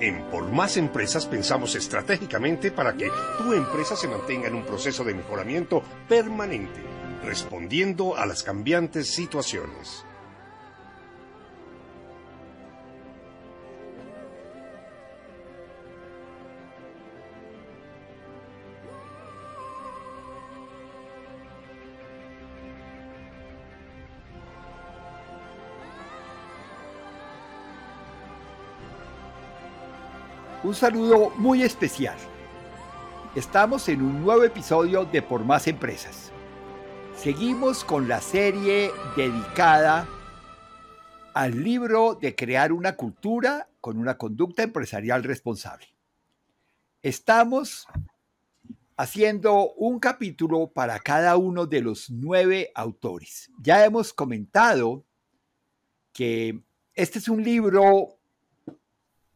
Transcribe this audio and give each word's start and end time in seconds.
En 0.00 0.22
Por 0.30 0.50
Más 0.52 0.76
Empresas 0.76 1.26
pensamos 1.26 1.74
estratégicamente 1.74 2.70
para 2.70 2.94
que 2.94 3.10
tu 3.38 3.52
empresa 3.52 3.96
se 3.96 4.06
mantenga 4.06 4.46
en 4.46 4.54
un 4.54 4.64
proceso 4.64 5.02
de 5.02 5.14
mejoramiento 5.14 5.82
permanente, 6.08 6.80
respondiendo 7.24 8.16
a 8.16 8.24
las 8.24 8.44
cambiantes 8.44 9.08
situaciones. 9.08 10.04
Un 30.68 30.74
saludo 30.74 31.30
muy 31.38 31.62
especial. 31.62 32.18
Estamos 33.34 33.88
en 33.88 34.02
un 34.02 34.22
nuevo 34.22 34.44
episodio 34.44 35.06
de 35.06 35.22
Por 35.22 35.42
Más 35.42 35.66
Empresas. 35.66 36.30
Seguimos 37.16 37.84
con 37.84 38.06
la 38.06 38.20
serie 38.20 38.90
dedicada 39.16 40.06
al 41.32 41.64
libro 41.64 42.18
de 42.20 42.34
crear 42.34 42.74
una 42.74 42.96
cultura 42.96 43.70
con 43.80 43.96
una 43.96 44.18
conducta 44.18 44.62
empresarial 44.62 45.24
responsable. 45.24 45.86
Estamos 47.00 47.86
haciendo 48.98 49.72
un 49.72 49.98
capítulo 49.98 50.66
para 50.66 50.98
cada 50.98 51.38
uno 51.38 51.64
de 51.64 51.80
los 51.80 52.10
nueve 52.10 52.72
autores. 52.74 53.50
Ya 53.58 53.86
hemos 53.86 54.12
comentado 54.12 55.06
que 56.12 56.60
este 56.94 57.20
es 57.20 57.28
un 57.30 57.42
libro 57.42 58.17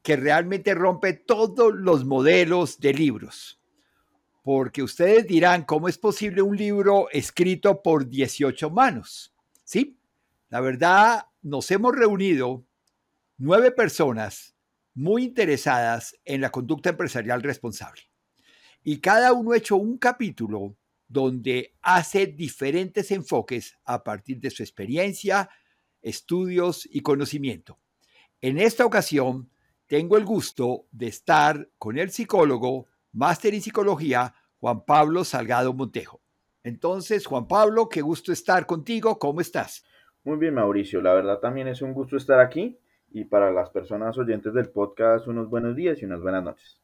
que 0.02 0.16
realmente 0.16 0.74
rompe 0.74 1.12
todos 1.12 1.72
los 1.74 2.04
modelos 2.04 2.80
de 2.80 2.92
libros. 2.92 3.60
Porque 4.42 4.82
ustedes 4.82 5.26
dirán, 5.26 5.62
¿cómo 5.62 5.88
es 5.88 5.96
posible 5.96 6.42
un 6.42 6.56
libro 6.56 7.08
escrito 7.10 7.80
por 7.80 8.08
18 8.08 8.70
manos? 8.70 9.32
Sí, 9.62 9.96
la 10.48 10.60
verdad, 10.60 11.26
nos 11.40 11.70
hemos 11.70 11.94
reunido 11.94 12.66
nueve 13.38 13.70
personas 13.70 14.56
muy 14.94 15.24
interesadas 15.24 16.18
en 16.24 16.40
la 16.40 16.50
conducta 16.50 16.90
empresarial 16.90 17.42
responsable. 17.42 18.02
Y 18.82 18.98
cada 18.98 19.32
uno 19.32 19.52
ha 19.52 19.56
hecho 19.56 19.76
un 19.76 19.96
capítulo 19.96 20.76
donde 21.06 21.76
hace 21.80 22.26
diferentes 22.26 23.10
enfoques 23.12 23.78
a 23.84 24.02
partir 24.02 24.40
de 24.40 24.50
su 24.50 24.62
experiencia, 24.62 25.48
estudios 26.00 26.88
y 26.90 27.00
conocimiento. 27.00 27.78
En 28.40 28.58
esta 28.58 28.84
ocasión 28.84 29.51
tengo 29.92 30.16
el 30.16 30.24
gusto 30.24 30.86
de 30.90 31.08
estar 31.08 31.68
con 31.76 31.98
el 31.98 32.08
psicólogo, 32.08 32.86
máster 33.12 33.52
en 33.52 33.60
psicología, 33.60 34.34
Juan 34.58 34.86
Pablo 34.86 35.22
Salgado 35.22 35.74
Montejo. 35.74 36.22
Entonces, 36.64 37.26
Juan 37.26 37.46
Pablo, 37.46 37.90
qué 37.90 38.00
gusto 38.00 38.32
estar 38.32 38.64
contigo. 38.64 39.18
¿Cómo 39.18 39.42
estás? 39.42 39.84
Muy 40.24 40.38
bien, 40.38 40.54
Mauricio. 40.54 41.02
La 41.02 41.12
verdad 41.12 41.40
también 41.40 41.68
es 41.68 41.82
un 41.82 41.92
gusto 41.92 42.16
estar 42.16 42.40
aquí 42.40 42.78
y 43.10 43.26
para 43.26 43.52
las 43.52 43.68
personas 43.68 44.16
oyentes 44.16 44.54
del 44.54 44.70
podcast 44.70 45.26
unos 45.26 45.50
buenos 45.50 45.76
días 45.76 46.00
y 46.00 46.06
unas 46.06 46.22
buenas 46.22 46.42
noches. 46.42 46.80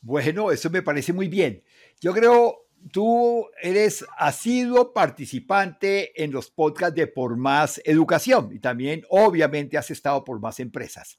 Bueno, 0.00 0.50
eso 0.50 0.70
me 0.70 0.80
parece 0.80 1.12
muy 1.12 1.28
bien. 1.28 1.62
Yo 2.00 2.14
creo, 2.14 2.68
tú 2.90 3.46
eres 3.60 4.06
asiduo 4.16 4.94
participante 4.94 6.24
en 6.24 6.32
los 6.32 6.50
podcasts 6.50 6.96
de 6.96 7.06
Por 7.06 7.36
Más 7.36 7.82
Educación 7.84 8.48
y 8.50 8.60
también 8.60 9.02
obviamente 9.10 9.76
has 9.76 9.90
estado 9.90 10.24
por 10.24 10.40
más 10.40 10.58
empresas. 10.58 11.18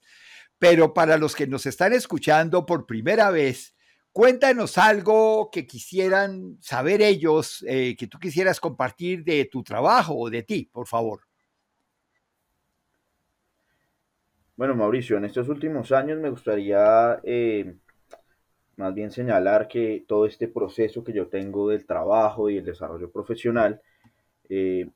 Pero 0.60 0.94
para 0.94 1.18
los 1.18 1.36
que 1.36 1.48
nos 1.48 1.66
están 1.66 1.94
escuchando 1.94 2.66
por 2.66 2.86
primera 2.86 3.32
vez, 3.32 3.76
cuéntanos 4.12 4.78
algo 4.78 5.50
que 5.52 5.66
quisieran 5.66 6.58
saber 6.60 7.02
ellos, 7.02 7.64
eh, 7.68 7.96
que 7.98 8.08
tú 8.08 8.20
quisieras 8.20 8.60
compartir 8.60 9.24
de 9.24 9.46
tu 9.46 9.64
trabajo 9.64 10.16
o 10.18 10.30
de 10.30 10.44
ti, 10.44 10.70
por 10.72 10.88
favor. 10.88 11.22
Bueno, 14.58 14.76
Mauricio, 14.76 15.16
en 15.16 15.24
estos 15.24 15.48
últimos 15.48 15.94
años 15.94 16.20
me 16.20 16.30
gustaría 16.30 17.22
eh, 17.24 17.76
más 18.76 18.94
bien 18.94 19.10
señalar 19.10 19.70
que 19.70 20.04
todo 20.06 20.26
este 20.26 20.50
proceso 20.50 21.02
que 21.02 21.14
yo 21.14 21.28
tengo 21.30 21.70
del 21.70 21.86
trabajo 21.86 22.50
y 22.50 22.58
el 22.58 22.66
desarrollo 22.66 23.10
profesional 23.10 23.82
eh, 24.50 24.90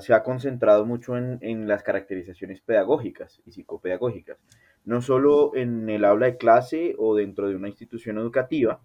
se 0.00 0.14
ha 0.14 0.22
concentrado 0.22 0.84
mucho 0.84 1.16
en, 1.16 1.38
en 1.40 1.66
las 1.66 1.82
caracterizaciones 1.82 2.60
pedagógicas 2.60 3.40
y 3.44 3.50
psicopedagógicas 3.50 4.38
no 4.84 5.02
solo 5.02 5.54
en 5.54 5.88
el 5.88 6.04
aula 6.04 6.26
de 6.26 6.36
clase 6.36 6.94
o 6.98 7.14
dentro 7.14 7.48
de 7.48 7.56
una 7.56 7.68
institución 7.68 8.18
educativa, 8.18 8.80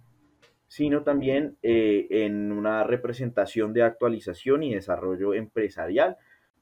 sino 0.67 1.03
también 1.03 1.57
eh, 1.61 2.07
en 2.09 2.51
una 2.51 2.83
representación 2.83 3.73
de 3.73 3.83
actualización 3.83 4.63
y 4.63 4.73
desarrollo 4.73 5.33
empresarial 5.33 6.17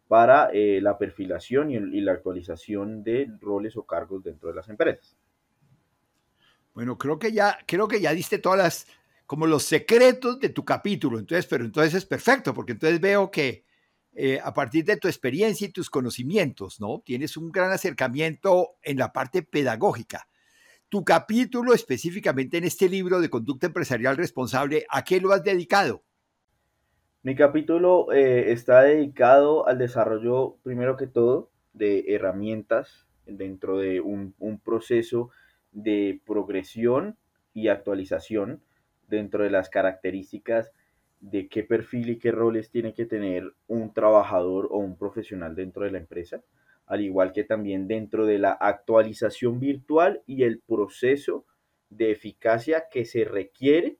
para 0.07 0.49
eh, 0.51 0.81
la 0.81 0.97
perfilación 0.97 1.71
y, 1.71 2.01
la 2.01 2.11
actualización 2.11 3.01
de 3.01 3.31
roles 3.39 3.77
o 3.77 3.85
cargos 3.85 4.21
dentro 4.21 4.49
de 4.49 4.55
las 4.55 4.67
empresas. 4.67 5.15
Bueno, 6.73 6.97
creo 6.97 7.17
que 7.17 7.31
ya, 7.31 7.57
creo 7.65 7.87
que 7.87 8.01
ya 8.01 8.11
diste 8.11 8.37
todas 8.37 8.59
las, 8.59 8.87
como 9.25 9.47
los 9.47 9.63
secretos 9.63 10.41
de 10.41 10.49
tu 10.49 10.65
capítulo, 10.65 11.17
entonces, 11.17 11.47
pero 11.47 11.63
entonces 11.63 11.93
es 11.93 12.05
perfecto, 12.05 12.53
porque 12.53 12.73
entonces 12.73 12.99
veo 12.99 13.31
que 13.31 13.63
eh, 14.13 14.39
a 14.43 14.53
partir 14.53 14.83
de 14.83 14.97
tu 14.97 15.07
experiencia 15.07 15.67
y 15.67 15.71
tus 15.71 15.89
conocimientos, 15.89 16.81
¿no? 16.81 17.01
Tienes 17.05 17.37
un 17.37 17.49
gran 17.49 17.71
acercamiento 17.71 18.71
en 18.83 18.97
la 18.97 19.13
parte 19.13 19.41
pedagógica. 19.41 20.27
Tu 20.89 21.05
capítulo 21.05 21.73
específicamente 21.73 22.57
en 22.57 22.65
este 22.65 22.89
libro 22.89 23.21
de 23.21 23.29
conducta 23.29 23.67
empresarial 23.67 24.17
responsable, 24.17 24.85
¿a 24.89 25.03
qué 25.05 25.21
lo 25.21 25.31
has 25.31 25.43
dedicado? 25.43 26.03
Mi 27.23 27.35
capítulo 27.35 28.11
eh, 28.11 28.51
está 28.51 28.81
dedicado 28.81 29.65
al 29.67 29.77
desarrollo, 29.77 30.57
primero 30.63 30.97
que 30.97 31.07
todo, 31.07 31.49
de 31.71 32.03
herramientas 32.09 33.07
dentro 33.25 33.77
de 33.77 34.01
un, 34.01 34.35
un 34.39 34.59
proceso 34.59 35.29
de 35.71 36.19
progresión 36.25 37.17
y 37.53 37.69
actualización 37.69 38.61
dentro 39.07 39.43
de 39.43 39.51
las 39.51 39.69
características 39.69 40.71
de 41.21 41.47
qué 41.47 41.63
perfil 41.63 42.09
y 42.09 42.17
qué 42.17 42.31
roles 42.31 42.71
tiene 42.71 42.93
que 42.93 43.05
tener 43.05 43.53
un 43.67 43.93
trabajador 43.93 44.67
o 44.71 44.79
un 44.79 44.97
profesional 44.97 45.55
dentro 45.55 45.85
de 45.85 45.91
la 45.91 45.99
empresa, 45.99 46.43
al 46.87 47.01
igual 47.01 47.31
que 47.31 47.43
también 47.43 47.87
dentro 47.87 48.25
de 48.25 48.39
la 48.39 48.51
actualización 48.51 49.59
virtual 49.59 50.23
y 50.25 50.43
el 50.43 50.59
proceso 50.59 51.45
de 51.89 52.11
eficacia 52.11 52.85
que 52.91 53.05
se 53.05 53.23
requiere 53.23 53.97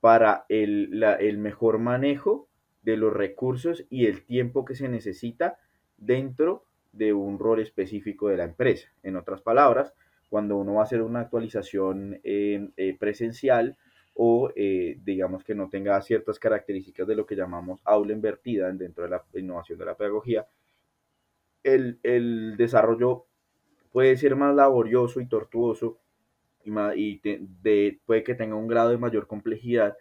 para 0.00 0.44
el, 0.48 1.02
el 1.02 1.38
mejor 1.38 1.78
manejo 1.78 2.48
de 2.82 2.96
los 2.96 3.12
recursos 3.12 3.84
y 3.88 4.06
el 4.06 4.24
tiempo 4.24 4.64
que 4.64 4.74
se 4.74 4.88
necesita 4.88 5.58
dentro 5.96 6.64
de 6.92 7.12
un 7.12 7.38
rol 7.38 7.60
específico 7.60 8.28
de 8.28 8.36
la 8.36 8.44
empresa. 8.44 8.88
En 9.02 9.16
otras 9.16 9.42
palabras, 9.42 9.94
cuando 10.28 10.56
uno 10.56 10.74
va 10.74 10.80
a 10.80 10.84
hacer 10.84 11.02
una 11.02 11.20
actualización 11.20 12.20
eh, 12.24 12.68
eh, 12.76 12.96
presencial, 12.98 13.76
o 14.18 14.50
eh, 14.56 14.98
digamos 15.04 15.44
que 15.44 15.54
no 15.54 15.68
tenga 15.68 16.00
ciertas 16.00 16.38
características 16.38 17.06
de 17.06 17.14
lo 17.14 17.26
que 17.26 17.36
llamamos 17.36 17.80
aula 17.84 18.14
invertida 18.14 18.72
dentro 18.72 19.04
de 19.04 19.10
la 19.10 19.22
innovación 19.34 19.78
de 19.78 19.84
la 19.84 19.94
pedagogía, 19.94 20.46
el, 21.62 21.98
el 22.02 22.56
desarrollo 22.56 23.26
puede 23.92 24.16
ser 24.16 24.34
más 24.34 24.54
laborioso 24.54 25.20
y 25.20 25.26
tortuoso 25.26 25.98
y, 26.64 26.70
y 26.96 27.20
de, 27.22 28.00
puede 28.06 28.24
que 28.24 28.34
tenga 28.34 28.56
un 28.56 28.68
grado 28.68 28.90
de 28.90 28.98
mayor 28.98 29.26
complejidad 29.26 29.96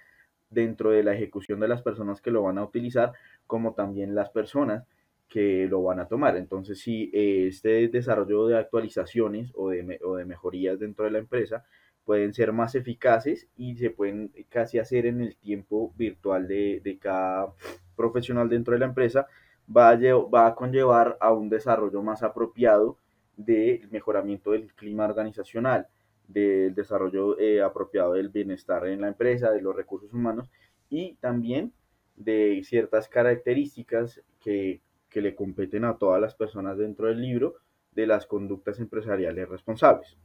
dentro 0.49 0.91
de 0.91 1.03
la 1.03 1.13
ejecución 1.13 1.59
de 1.59 1.67
las 1.67 1.81
personas 1.81 2.21
que 2.21 2.31
lo 2.31 2.43
van 2.43 2.57
a 2.57 2.63
utilizar, 2.63 3.11
como 3.45 3.73
también 3.73 4.15
las 4.15 4.29
personas 4.29 4.85
que 5.27 5.67
lo 5.67 5.83
van 5.83 5.99
a 5.99 6.07
tomar. 6.07 6.37
Entonces, 6.37 6.79
si 6.79 7.11
este 7.13 7.89
desarrollo 7.89 8.47
de 8.47 8.57
actualizaciones 8.57 9.51
o 9.55 9.71
de, 9.71 9.99
o 10.03 10.15
de 10.15 10.25
mejorías 10.25 10.79
dentro 10.79 11.03
de 11.03 11.11
la 11.11 11.19
empresa 11.19 11.65
pueden 12.05 12.33
ser 12.33 12.53
más 12.53 12.75
eficaces 12.75 13.47
y 13.57 13.75
se 13.75 13.89
pueden 13.89 14.31
casi 14.49 14.79
hacer 14.79 15.07
en 15.07 15.21
el 15.21 15.35
tiempo 15.37 15.93
virtual 15.97 16.47
de, 16.47 16.81
de 16.83 16.97
cada 16.99 17.53
profesional 17.95 18.47
dentro 18.47 18.73
de 18.73 18.79
la 18.79 18.85
empresa, 18.85 19.27
va 19.75 19.89
a, 19.89 19.97
va 19.97 20.47
a 20.47 20.55
conllevar 20.55 21.17
a 21.19 21.33
un 21.33 21.49
desarrollo 21.49 22.01
más 22.03 22.23
apropiado 22.23 22.97
del 23.35 23.89
mejoramiento 23.89 24.51
del 24.51 24.73
clima 24.73 25.05
organizacional, 25.05 25.87
del 26.27 26.73
desarrollo 26.73 27.39
eh, 27.39 27.61
apropiado 27.61 28.13
del 28.13 28.29
bienestar 28.29 28.87
en 28.87 29.01
la 29.01 29.07
empresa, 29.07 29.51
de 29.51 29.61
los 29.61 29.75
recursos 29.75 30.13
humanos 30.13 30.49
y 30.89 31.15
también 31.15 31.73
de 32.15 32.61
ciertas 32.63 33.09
características 33.09 34.21
que, 34.39 34.81
que 35.09 35.21
le 35.21 35.35
competen 35.35 35.85
a 35.85 35.97
todas 35.97 36.21
las 36.21 36.35
personas 36.35 36.77
dentro 36.77 37.07
del 37.07 37.21
libro 37.21 37.55
de 37.91 38.07
las 38.07 38.25
conductas 38.25 38.79
empresariales 38.79 39.49
responsables. 39.49 40.17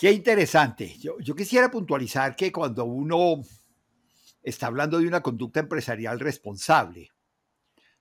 Qué 0.00 0.10
interesante. 0.12 0.96
Yo, 0.98 1.18
quisiera 1.36 1.70
puntualizar 1.70 2.34
que 2.34 2.50
cuando 2.50 2.86
uno 2.86 3.42
está 4.42 4.68
hablando 4.68 4.98
de 4.98 5.06
una 5.06 5.20
conducta 5.20 5.60
empresarial 5.60 6.18
responsable, 6.18 7.10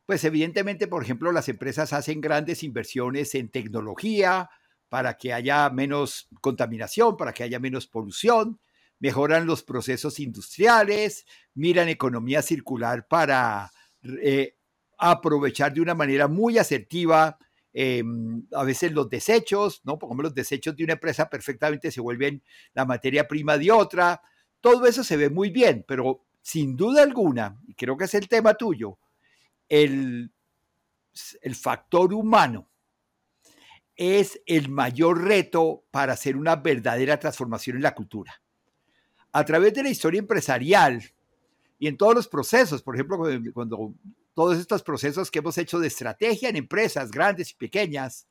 pues 0.06 0.24
evidentemente, 0.24 0.88
por 0.88 1.04
ejemplo, 1.04 1.34
las 1.34 1.50
empresas 1.50 1.92
hacen 1.92 2.22
grandes 2.22 2.64
inversiones 2.64 3.36
en 3.36 3.50
tecnología 3.50 4.50
para 4.88 5.18
que 5.18 5.34
haya 5.34 5.70
menos 5.72 6.30
contaminación, 6.40 7.18
para 7.18 7.34
que 7.34 7.44
haya 7.44 7.60
menos 7.60 7.86
polución, 7.86 8.62
mejoran 9.00 9.46
los 9.46 9.64
procesos 9.64 10.22
industriales, 10.22 11.26
miran 11.54 11.90
economía 11.90 12.42
circular 12.42 13.08
para 13.10 13.74
eh, 14.24 14.56
aprovechar 14.98 15.74
de 15.74 15.82
una 15.82 15.96
manera 15.96 16.30
muy 16.30 16.60
asertiva 16.60 17.38
em, 17.74 18.46
a 18.54 18.64
veces 18.64 18.92
los 18.92 19.10
desechos, 19.10 19.82
¿no? 19.84 19.98
Como 20.00 20.22
los 20.22 20.34
desechos 20.34 20.76
de 20.76 20.84
una 20.84 20.94
empresa 20.94 21.30
perfectamente 21.30 21.92
se 21.92 22.02
vuelven 22.02 22.44
la 22.74 22.86
materia 22.86 23.28
prima 23.28 23.58
de 23.58 23.72
otra. 23.72 24.22
Todo 24.62 24.86
eso 24.86 25.04
se 25.04 25.18
ve 25.18 25.30
muy 25.30 25.50
bien, 25.50 25.86
pero 25.88 26.26
sin 26.42 26.76
duda 26.76 27.04
alguna, 27.04 27.60
y 27.68 27.76
creo 27.76 27.98
que 27.98 28.06
es 28.06 28.14
el 28.14 28.28
tema 28.28 28.56
tuyo, 28.56 28.98
el, 29.68 30.32
el 31.42 31.56
factor 31.56 32.14
humano 32.14 32.70
es 34.00 34.42
el 34.46 34.70
mayor 34.70 35.24
reto 35.26 35.84
para 35.92 36.14
hacer 36.14 36.38
una 36.38 36.56
verdadera 36.56 37.20
transformación 37.20 37.76
en 37.76 37.84
la 37.84 37.94
cultura. 37.94 38.42
A 39.34 39.44
través 39.44 39.74
de 39.74 39.84
la 39.84 39.90
historia 39.90 40.20
empresarial 40.20 41.04
y 41.78 41.88
en 41.88 41.98
todos 41.98 42.16
los 42.16 42.28
procesos, 42.30 42.82
por 42.82 42.96
ejemplo, 42.96 43.20
cuando 43.54 43.94
todos 44.34 44.58
estos 44.58 44.84
procesos 44.84 45.32
que 45.32 45.40
hemos 45.40 45.58
hecho 45.58 45.80
de 45.80 45.88
estrategia 45.88 46.50
en 46.50 46.56
empresas 46.56 47.12
grandes 47.12 47.52
y 47.52 47.56
pequeñas, 47.56 48.28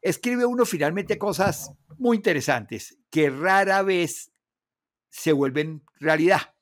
escribe 0.00 0.44
uno 0.44 0.64
finalmente 0.64 1.18
cosas 1.18 1.72
muy 1.98 2.16
interesantes 2.16 2.98
que 3.10 3.30
rara 3.30 3.82
vez 3.82 4.32
se 5.10 5.32
vuelven 5.32 5.82
realidad, 5.98 6.54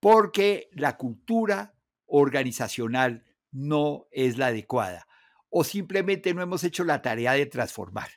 porque 0.00 0.68
la 0.72 0.96
cultura 0.96 1.74
organizacional 2.06 3.24
no 3.50 4.06
es 4.10 4.38
la 4.38 4.48
adecuada 4.48 5.08
o 5.50 5.64
simplemente 5.64 6.34
no 6.34 6.42
hemos 6.42 6.64
hecho 6.64 6.84
la 6.84 7.02
tarea 7.02 7.32
de 7.32 7.46
transformar. 7.46 8.08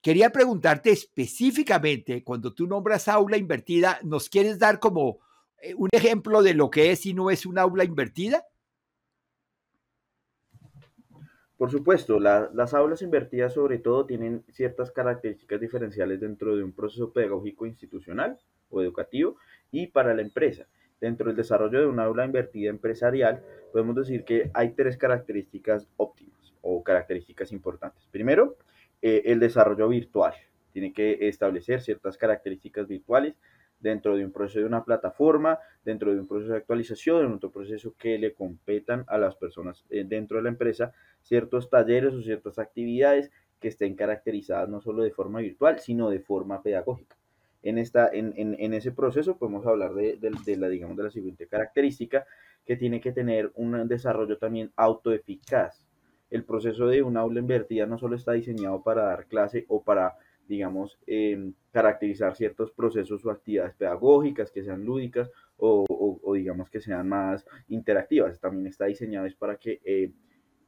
Quería 0.00 0.30
preguntarte 0.30 0.90
específicamente, 0.90 2.22
cuando 2.22 2.54
tú 2.54 2.66
nombras 2.66 3.08
aula 3.08 3.36
invertida, 3.36 3.98
¿nos 4.04 4.28
quieres 4.28 4.58
dar 4.58 4.78
como 4.78 5.18
eh, 5.60 5.74
un 5.74 5.88
ejemplo 5.92 6.42
de 6.42 6.54
lo 6.54 6.70
que 6.70 6.92
es 6.92 7.06
y 7.06 7.14
no 7.14 7.30
es 7.30 7.44
un 7.44 7.58
aula 7.58 7.84
invertida? 7.84 8.44
Por 11.56 11.70
supuesto, 11.70 12.20
las 12.20 12.74
aulas 12.74 13.00
invertidas 13.00 13.54
sobre 13.54 13.78
todo 13.78 14.04
tienen 14.04 14.44
ciertas 14.50 14.90
características 14.90 15.58
diferenciales 15.58 16.20
dentro 16.20 16.54
de 16.54 16.62
un 16.62 16.72
proceso 16.72 17.12
pedagógico 17.12 17.64
institucional 17.64 18.38
o 18.68 18.82
educativo 18.82 19.36
y 19.70 19.86
para 19.86 20.14
la 20.14 20.20
empresa. 20.20 20.66
Dentro 21.00 21.28
del 21.28 21.36
desarrollo 21.36 21.80
de 21.80 21.86
una 21.86 22.04
aula 22.04 22.26
invertida 22.26 22.68
empresarial, 22.68 23.42
podemos 23.72 23.96
decir 23.96 24.24
que 24.24 24.50
hay 24.52 24.72
tres 24.72 24.98
características 24.98 25.88
óptimas 25.96 26.54
o 26.60 26.82
características 26.82 27.52
importantes. 27.52 28.06
Primero, 28.10 28.56
eh, 29.00 29.22
el 29.26 29.40
desarrollo 29.40 29.88
virtual. 29.88 30.34
Tiene 30.72 30.92
que 30.92 31.28
establecer 31.28 31.80
ciertas 31.80 32.18
características 32.18 32.86
virtuales 32.86 33.34
dentro 33.80 34.16
de 34.16 34.24
un 34.24 34.32
proceso 34.32 34.60
de 34.60 34.66
una 34.66 34.84
plataforma, 34.84 35.58
dentro 35.84 36.12
de 36.12 36.20
un 36.20 36.26
proceso 36.26 36.52
de 36.52 36.58
actualización, 36.58 37.26
en 37.26 37.32
otro 37.32 37.50
proceso 37.50 37.94
que 37.98 38.18
le 38.18 38.32
competan 38.34 39.04
a 39.08 39.18
las 39.18 39.36
personas 39.36 39.84
eh, 39.90 40.04
dentro 40.06 40.38
de 40.38 40.44
la 40.44 40.48
empresa, 40.48 40.92
ciertos 41.22 41.70
talleres 41.70 42.14
o 42.14 42.22
ciertas 42.22 42.58
actividades 42.58 43.30
que 43.60 43.68
estén 43.68 43.94
caracterizadas 43.94 44.68
no 44.68 44.80
solo 44.80 45.02
de 45.02 45.10
forma 45.10 45.40
virtual, 45.40 45.78
sino 45.78 46.10
de 46.10 46.20
forma 46.20 46.62
pedagógica. 46.62 47.16
En, 47.62 47.78
esta, 47.78 48.08
en, 48.12 48.32
en, 48.36 48.74
ese 48.74 48.92
proceso 48.92 49.38
podemos 49.38 49.66
hablar 49.66 49.92
de, 49.94 50.18
de, 50.18 50.56
la, 50.56 50.68
digamos, 50.68 50.96
de 50.96 51.02
la 51.02 51.10
siguiente 51.10 51.48
característica, 51.48 52.24
que 52.64 52.76
tiene 52.76 53.00
que 53.00 53.12
tener 53.12 53.50
un 53.54 53.88
desarrollo 53.88 54.38
también 54.38 54.72
autoeficaz. 54.76 55.84
El 56.30 56.44
proceso 56.44 56.86
de 56.86 57.02
una 57.02 57.20
aula 57.20 57.40
invertida 57.40 57.86
no 57.86 57.98
solo 57.98 58.16
está 58.16 58.32
diseñado 58.32 58.82
para 58.82 59.04
dar 59.04 59.26
clase 59.26 59.64
o 59.68 59.82
para 59.82 60.16
digamos, 60.48 60.98
em, 61.06 61.52
caracterizar 61.72 62.34
ciertos 62.36 62.70
procesos 62.72 63.24
o 63.24 63.30
actividades 63.30 63.74
pedagógicas 63.74 64.50
que 64.50 64.62
sean 64.62 64.84
lúdicas 64.84 65.30
o, 65.58 65.84
digamos 66.34 66.70
que 66.70 66.80
sean 66.80 67.08
más 67.08 67.46
interactivas. 67.68 68.40
También 68.40 68.66
está 68.66 68.86
diseñado 68.86 69.26
es 69.26 69.34
para 69.34 69.56
que, 69.56 69.80
eh, 69.84 70.12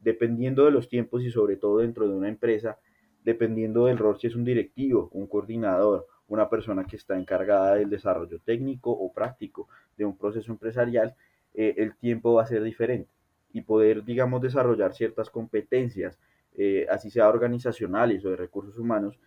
dependiendo 0.00 0.64
de 0.64 0.70
los 0.70 0.88
tiempos 0.88 1.22
y 1.24 1.30
sobre 1.30 1.56
todo 1.56 1.78
dentro 1.78 2.08
de 2.08 2.14
una 2.14 2.28
empresa, 2.28 2.78
dependiendo 3.24 3.86
del 3.86 3.98
rol, 3.98 4.18
si 4.18 4.26
es 4.26 4.36
un 4.36 4.44
directivo, 4.44 5.08
un 5.12 5.26
coordinador, 5.26 6.06
una 6.28 6.48
persona 6.48 6.84
que 6.84 6.96
está 6.96 7.18
encargada 7.18 7.74
del 7.74 7.90
desarrollo 7.90 8.38
técnico 8.40 8.90
o 8.90 9.12
práctico 9.12 9.68
de 9.96 10.04
un 10.04 10.16
proceso 10.16 10.52
empresarial, 10.52 11.14
eh, 11.54 11.74
el 11.78 11.96
tiempo 11.96 12.34
va 12.34 12.42
a 12.42 12.46
ser 12.46 12.62
diferente 12.62 13.10
y 13.52 13.62
poder, 13.62 14.04
digamos, 14.04 14.40
desarrollar 14.40 14.94
ciertas 14.94 15.30
competencias, 15.30 16.18
eh, 16.56 16.86
así 16.90 17.10
sea 17.10 17.28
organizacionales 17.28 18.24
o 18.24 18.30
de 18.30 18.36
recursos 18.36 18.78
humanos, 18.78 19.18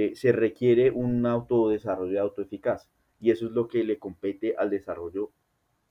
eh, 0.00 0.14
se 0.14 0.30
requiere 0.30 0.92
un 0.92 1.26
autodesarrollo 1.26 2.22
autoeficaz 2.22 2.88
y 3.20 3.32
eso 3.32 3.46
es 3.46 3.50
lo 3.50 3.66
que 3.66 3.82
le 3.82 3.98
compete 3.98 4.54
al 4.56 4.70
desarrollo 4.70 5.32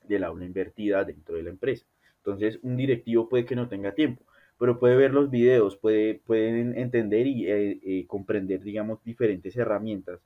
del 0.08 0.24
aula 0.24 0.46
invertida 0.46 1.04
dentro 1.04 1.36
de 1.36 1.44
la 1.44 1.50
empresa. 1.50 1.86
Entonces, 2.20 2.58
un 2.64 2.78
directivo 2.78 3.28
puede 3.28 3.44
que 3.44 3.58
no 3.58 3.68
tenga 3.68 3.94
tiempo, 3.94 4.24
pero 4.58 4.80
puede 4.80 4.96
ver 4.96 5.14
los 5.14 5.30
videos, 5.30 5.76
puede, 5.76 6.22
pueden 6.26 6.78
entender 6.78 7.28
y 7.28 7.52
eh, 7.52 7.80
eh, 7.84 8.06
comprender, 8.08 8.64
digamos, 8.64 9.04
diferentes 9.04 9.58
herramientas 9.58 10.22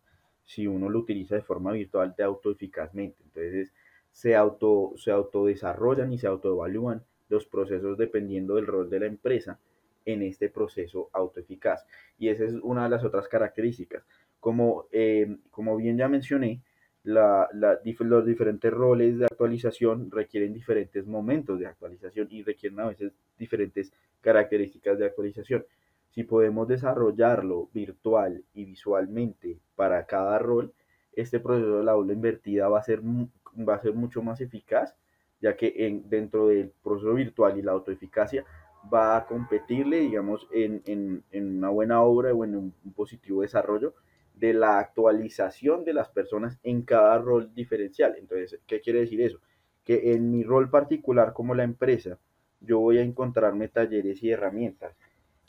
si 0.45 0.67
uno 0.67 0.87
lo 0.87 0.99
utiliza 0.99 1.33
de 1.33 1.41
forma 1.41 1.71
virtual 1.71 2.13
de 2.15 2.23
autoeficazmente. 2.23 3.17
Entonces, 3.23 3.73
se, 4.11 4.35
auto, 4.35 4.93
se 4.95 5.09
autodesarrollan 5.09 6.13
y 6.13 6.19
se 6.19 6.27
autoevalúan 6.27 7.03
los 7.29 7.47
procesos 7.47 7.97
dependiendo 7.97 8.57
del 8.57 8.67
rol 8.67 8.91
de 8.91 8.99
la 8.99 9.07
empresa 9.07 9.57
en 10.05 10.23
este 10.23 10.49
proceso 10.49 11.09
autoeficaz. 11.13 11.85
Y 12.17 12.29
esa 12.29 12.45
es 12.45 12.53
una 12.61 12.83
de 12.83 12.89
las 12.89 13.03
otras 13.03 13.27
características. 13.27 14.03
Como, 14.39 14.85
eh, 14.91 15.37
como 15.51 15.77
bien 15.77 15.97
ya 15.97 16.07
mencioné, 16.07 16.61
la, 17.03 17.49
los 17.51 18.25
diferentes 18.25 18.71
roles 18.71 19.17
de 19.17 19.25
actualización 19.25 20.11
requieren 20.11 20.53
diferentes 20.53 21.07
momentos 21.07 21.59
de 21.59 21.65
actualización 21.65 22.27
y 22.29 22.43
requieren 22.43 22.79
a 22.79 22.87
veces 22.87 23.13
diferentes 23.37 23.91
características 24.21 24.99
de 24.99 25.05
actualización. 25.05 25.65
Si 26.11 26.23
podemos 26.23 26.67
desarrollarlo 26.67 27.69
virtual 27.73 28.43
y 28.53 28.65
visualmente 28.65 29.59
para 29.75 30.05
cada 30.05 30.37
rol, 30.39 30.73
este 31.13 31.39
proceso 31.39 31.79
de 31.79 31.83
la 31.83 31.93
aula 31.93 32.13
invertida 32.13 32.67
va 32.69 32.79
a 32.79 32.83
ser, 32.83 33.01
va 33.01 33.75
a 33.75 33.81
ser 33.81 33.93
mucho 33.93 34.21
más 34.21 34.41
eficaz, 34.41 34.95
ya 35.41 35.55
que 35.55 35.73
en, 35.77 36.07
dentro 36.09 36.47
del 36.47 36.71
proceso 36.83 37.13
virtual 37.13 37.57
y 37.57 37.61
la 37.61 37.71
autoeficacia 37.71 38.45
va 38.91 39.17
a 39.17 39.25
competirle, 39.25 39.99
digamos, 39.99 40.47
en, 40.51 40.81
en, 40.85 41.23
en 41.31 41.57
una 41.57 41.69
buena 41.69 42.01
obra 42.01 42.33
o 42.33 42.43
en 42.43 42.55
un, 42.55 42.73
positivo 42.95 43.41
desarrollo 43.41 43.93
de 44.35 44.53
la 44.53 44.79
actualización 44.79 45.85
de 45.85 45.93
las 45.93 46.09
personas 46.09 46.59
en 46.63 46.81
cada 46.81 47.17
rol 47.19 47.53
diferencial. 47.53 48.15
Entonces, 48.17 48.59
¿qué 48.65 48.81
quiere 48.81 49.01
decir 49.01 49.21
eso? 49.21 49.39
Que 49.83 50.13
en 50.13 50.31
mi 50.31 50.43
rol 50.43 50.69
particular 50.69 51.33
como 51.33 51.53
la 51.53 51.63
empresa, 51.63 52.17
yo 52.59 52.79
voy 52.79 52.97
a 52.97 53.03
encontrarme 53.03 53.67
talleres 53.67 54.21
y 54.23 54.31
herramientas 54.31 54.95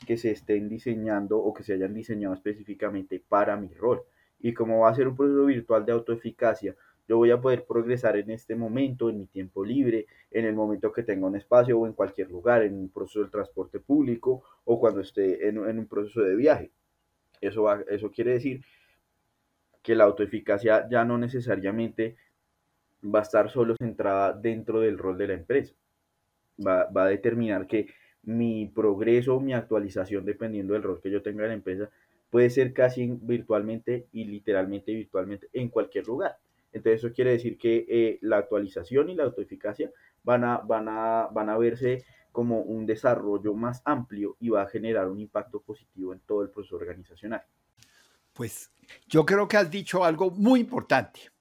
que 0.05 0.17
se 0.17 0.31
estén 0.31 0.69
diseñando 0.69 1.37
o 1.37 1.53
que 1.53 1.63
se 1.63 1.73
hayan 1.73 1.93
diseñado 1.93 2.33
específicamente 2.33 3.23
para 3.27 3.55
mi 3.55 3.73
rol. 3.73 4.01
Y 4.39 4.53
como 4.53 4.81
va 4.81 4.89
a 4.89 4.95
ser 4.95 5.07
un 5.07 5.15
proceso 5.15 5.45
virtual 5.45 5.85
de 5.85 5.93
autoeficacia, 5.93 6.75
yo 7.07 7.17
voy 7.17 7.31
a 7.31 7.41
poder 7.41 7.65
progresar 7.65 8.17
en 8.17 8.31
este 8.31 8.55
momento, 8.55 9.09
en 9.09 9.19
mi 9.19 9.25
tiempo 9.27 9.65
libre, 9.65 10.05
en 10.31 10.45
el 10.45 10.55
momento 10.55 10.91
que 10.91 11.03
tenga 11.03 11.27
un 11.27 11.35
espacio 11.35 11.77
o 11.79 11.87
en 11.87 11.93
cualquier 11.93 12.29
lugar, 12.29 12.63
en 12.63 12.75
un 12.75 12.89
proceso 12.89 13.19
del 13.19 13.31
transporte 13.31 13.79
público 13.79 14.43
o 14.65 14.79
cuando 14.79 15.01
esté 15.01 15.47
en, 15.47 15.57
un 15.57 15.87
proceso 15.87 16.21
de 16.21 16.35
viaje. 16.35 16.71
Eso, 17.41 17.71
eso 17.89 18.11
quiere 18.11 18.33
decir 18.33 18.63
que 19.81 19.95
la 19.95 20.05
autoeficacia 20.05 20.87
ya 20.89 21.03
no 21.03 21.17
necesariamente 21.17 22.15
va 23.03 23.19
a 23.19 23.23
estar 23.23 23.49
solo 23.49 23.75
centrada 23.75 24.31
dentro 24.31 24.79
del 24.79 24.97
rol 24.97 25.17
de 25.17 25.27
la 25.27 25.33
empresa. 25.33 25.73
Va, 26.65 26.85
va 26.85 27.05
a 27.05 27.09
determinar 27.09 27.67
que 27.67 27.87
mi 28.23 28.67
progreso, 28.67 29.41
mi 29.41 29.53
actualización, 29.53 30.23
dependiendo 30.23 30.73
del 30.73 30.83
rol 30.83 31.01
que 31.01 31.11
yo 31.11 31.21
tenga 31.21 31.43
en 31.43 31.49
la 31.49 31.55
empresa, 31.55 31.89
puede 32.29 32.49
ser 32.49 32.71
casi 32.73 33.07
virtualmente 33.21 34.07
y 34.13 34.23
literalmente 34.23 34.93
virtualmente 34.93 35.49
en 35.51 35.67
cualquier 35.67 36.07
lugar. 36.07 36.37
Entonces 36.73 37.03
eso 37.03 37.13
quiere 37.13 37.31
decir 37.31 37.57
que 37.57 37.85
eh, 37.87 38.19
la 38.21 38.37
actualización 38.37 39.09
y 39.09 39.15
la 39.15 39.23
autoeficacia 39.25 39.91
van 40.23 40.43
a, 40.43 40.57
van, 40.57 40.87
a, 40.89 41.27
van 41.31 41.49
a 41.49 41.57
verse 41.57 42.03
como 42.31 42.61
un 42.61 42.85
desarrollo 42.87 43.53
más 43.53 43.81
amplio 43.85 44.35
y 44.39 44.49
va 44.49 44.63
a 44.63 44.67
generar 44.67 45.07
un 45.07 45.19
impacto 45.19 45.61
positivo 45.61 46.13
en 46.13 46.19
todo 46.21 46.41
el 46.41 46.49
proceso 46.49 46.75
organizacional. 46.75 47.43
Pues 48.33 48.71
yo 49.07 49.23
creo 49.25 49.47
que 49.47 49.57
has 49.57 49.69
dicho 49.69 50.03
algo 50.03 50.31
muy 50.31 50.59
importante. 50.59 51.31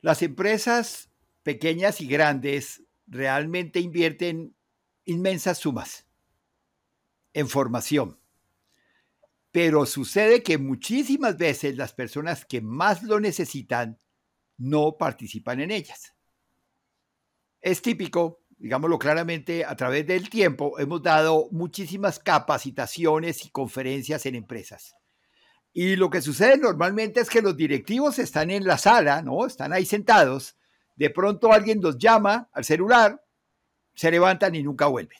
Las 0.00 0.22
empresas 0.22 1.10
pequeñas 1.42 2.00
y 2.00 2.06
grandes 2.06 2.84
realmente 3.08 3.80
invierten 3.80 4.54
inmensas 5.04 5.58
sumas 5.58 6.06
en 7.34 7.48
formación 7.48 8.21
pero 9.52 9.84
sucede 9.84 10.42
que 10.42 10.56
muchísimas 10.56 11.36
veces 11.36 11.76
las 11.76 11.92
personas 11.92 12.46
que 12.46 12.62
más 12.62 13.02
lo 13.02 13.20
necesitan 13.20 13.98
no 14.56 14.96
participan 14.98 15.60
en 15.60 15.70
ellas. 15.70 16.14
Es 17.60 17.82
típico, 17.82 18.40
digámoslo 18.56 18.98
claramente, 18.98 19.64
a 19.64 19.76
través 19.76 20.06
del 20.06 20.30
tiempo 20.30 20.78
hemos 20.78 21.02
dado 21.02 21.48
muchísimas 21.52 22.18
capacitaciones 22.18 23.44
y 23.44 23.50
conferencias 23.50 24.24
en 24.24 24.36
empresas. 24.36 24.94
Y 25.74 25.96
lo 25.96 26.10
que 26.10 26.22
sucede 26.22 26.56
normalmente 26.56 27.20
es 27.20 27.28
que 27.28 27.42
los 27.42 27.56
directivos 27.56 28.18
están 28.18 28.50
en 28.50 28.64
la 28.64 28.78
sala, 28.78 29.22
¿no? 29.22 29.46
Están 29.46 29.72
ahí 29.72 29.84
sentados. 29.86 30.56
De 30.96 31.10
pronto 31.10 31.52
alguien 31.52 31.80
los 31.82 31.98
llama 31.98 32.48
al 32.52 32.64
celular, 32.64 33.22
se 33.94 34.10
levantan 34.10 34.54
y 34.54 34.62
nunca 34.62 34.86
vuelven. 34.86 35.18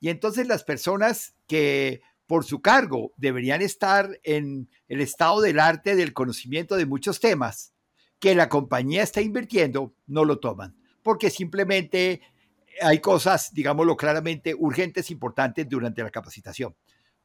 Y 0.00 0.10
entonces 0.10 0.46
las 0.46 0.64
personas 0.64 1.34
que 1.46 2.02
por 2.26 2.44
su 2.44 2.60
cargo 2.60 3.12
deberían 3.16 3.62
estar 3.62 4.18
en 4.22 4.68
el 4.88 5.00
estado 5.00 5.40
del 5.40 5.60
arte 5.60 5.94
del 5.94 6.12
conocimiento 6.12 6.76
de 6.76 6.86
muchos 6.86 7.20
temas 7.20 7.72
que 8.18 8.34
la 8.34 8.48
compañía 8.48 9.02
está 9.02 9.20
invirtiendo, 9.20 9.94
no 10.06 10.24
lo 10.24 10.38
toman, 10.38 10.76
porque 11.02 11.28
simplemente 11.30 12.22
hay 12.80 13.00
cosas, 13.00 13.52
digámoslo 13.52 13.96
claramente, 13.96 14.54
urgentes, 14.54 15.10
importantes 15.10 15.68
durante 15.68 16.02
la 16.02 16.10
capacitación. 16.10 16.74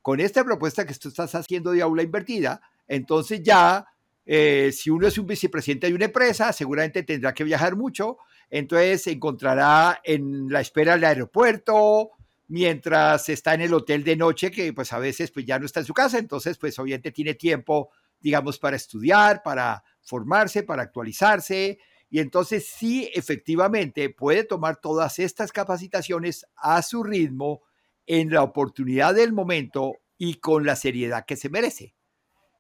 Con 0.01 0.20
esta 0.20 0.44
propuesta 0.44 0.86
que 0.86 0.94
tú 0.94 1.10
estás 1.10 1.34
haciendo 1.36 1.72
de 1.72 1.82
aula 1.82 2.03
invertida, 2.03 2.62
entonces 2.88 3.41
ya, 3.44 3.86
eh, 4.25 4.72
si 4.74 4.89
uno 4.89 5.08
es 5.08 5.18
un 5.18 5.27
vicepresidente 5.27 5.88
de 5.88 5.94
una 5.94 6.06
empresa, 6.06 6.51
seguramente 6.53 7.03
tendrá 7.03 7.34
que 7.34 7.44
viajar 7.44 7.75
mucho, 7.75 8.18
entonces 8.50 9.03
se 9.03 9.12
encontrará 9.12 10.01
en 10.03 10.50
la 10.50 10.62
espera 10.62 10.94
del 10.94 11.06
aeropuerto, 11.06 12.12
mientras 12.50 13.29
está 13.29 13.53
en 13.53 13.62
el 13.62 13.74
hotel 13.74 14.03
de 14.03 14.18
noche, 14.18 14.51
que 14.51 14.74
pues 14.74 14.91
a 14.91 15.00
veces 15.00 15.32
pues 15.32 15.46
ya 15.46 15.58
no 15.58 15.65
está 15.65 15.79
en 15.79 15.86
su 15.86 15.94
casa, 15.94 16.18
entonces 16.18 16.58
pues 16.58 16.77
obviamente 16.77 17.12
tiene 17.12 17.36
tiempo, 17.36 17.89
digamos, 18.20 18.60
para 18.60 18.75
estudiar, 18.75 19.41
para 19.41 19.84
formarse, 20.01 20.63
para 20.63 20.84
actualizarse, 20.84 21.79
y 22.10 22.20
entonces 22.20 22.68
sí, 22.68 23.10
efectivamente, 23.13 24.10
puede 24.10 24.44
tomar 24.44 24.77
todas 24.77 25.20
estas 25.20 25.51
capacitaciones 25.51 26.46
a 26.56 26.82
su 26.82 27.03
ritmo, 27.03 27.62
en 28.10 28.32
la 28.32 28.41
oportunidad 28.41 29.13
del 29.13 29.34
momento 29.34 29.98
y 30.18 30.36
con 30.36 30.65
la 30.65 30.75
seriedad 30.75 31.25
que 31.27 31.36
se 31.36 31.48
merece. 31.48 31.94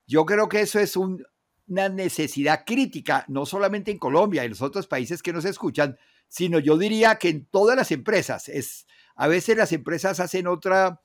Yo 0.05 0.23
creo 0.23 0.47
que 0.47 0.61
eso 0.61 0.79
es 0.79 0.95
una 0.95 1.89
necesidad 1.89 2.65
crítica, 2.65 3.25
no 3.27 3.47
solamente 3.47 3.89
en 3.89 3.97
Colombia 3.97 4.43
y 4.43 4.45
en 4.45 4.51
los 4.51 4.61
otros 4.61 4.85
países 4.85 5.23
que 5.23 5.33
nos 5.33 5.45
escuchan, 5.45 5.97
sino 6.27 6.59
yo 6.59 6.77
diría 6.77 7.15
que 7.15 7.29
en 7.29 7.45
todas 7.47 7.75
las 7.75 7.91
empresas. 7.91 8.47
Es, 8.47 8.85
a 9.19 9.27
veces 9.27 9.57
las 9.57 9.71
empresas 9.71 10.19
hacen 10.19 10.47
otra, 10.47 11.01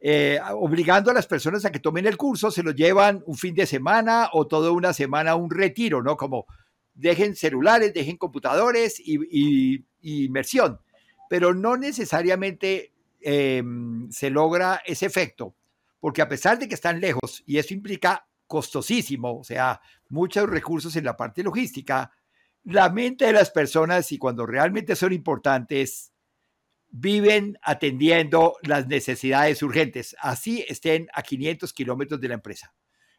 eh, 0.00 0.38
obligando 0.54 1.10
a 1.10 1.14
las 1.14 1.26
personas 1.26 1.64
a 1.64 1.72
que 1.72 1.80
tomen 1.80 2.06
el 2.06 2.16
curso, 2.16 2.50
se 2.50 2.62
lo 2.62 2.70
llevan 2.70 3.22
un 3.26 3.36
fin 3.36 3.54
de 3.54 3.66
semana 3.66 4.30
o 4.32 4.46
toda 4.46 4.70
una 4.70 4.92
semana 4.92 5.32
a 5.32 5.36
un 5.36 5.50
retiro, 5.50 6.02
¿no? 6.02 6.16
Como 6.16 6.46
dejen 6.94 7.34
celulares, 7.36 7.92
dejen 7.92 8.16
computadores 8.16 9.00
y, 9.00 9.84
inmersión, 10.00 10.80
pero 11.28 11.52
no 11.52 11.76
necesariamente 11.76 12.92
Em, 13.28 14.08
se 14.12 14.30
logra 14.30 14.82
ese 14.86 15.04
efecto, 15.04 15.56
porque 15.98 16.22
a 16.22 16.28
pesar 16.28 16.60
de 16.60 16.68
que 16.68 16.76
están 16.76 17.00
lejos, 17.00 17.42
y 17.44 17.58
eso 17.58 17.74
implica 17.74 18.28
costosísimo, 18.46 19.40
o 19.40 19.42
sea, 19.42 19.80
muchos 20.10 20.48
recursos 20.48 20.94
en 20.94 21.04
la 21.04 21.16
parte 21.16 21.42
logística, 21.42 22.12
la 22.62 22.88
mente 22.88 23.24
de 23.24 23.32
las 23.32 23.50
personas, 23.50 24.12
y 24.12 24.18
cuando 24.18 24.46
realmente 24.46 24.94
son 24.94 25.12
importantes, 25.12 26.12
viven 26.88 27.58
atendiendo 27.62 28.56
las 28.62 28.86
necesidades 28.86 29.62
urgentes, 29.62 30.16
así 30.20 30.64
estén 30.68 31.08
a 31.12 31.22
500 31.22 31.72
kilómetros 31.72 32.20
de 32.20 32.28
la 32.28 32.34
empresa. 32.34 32.74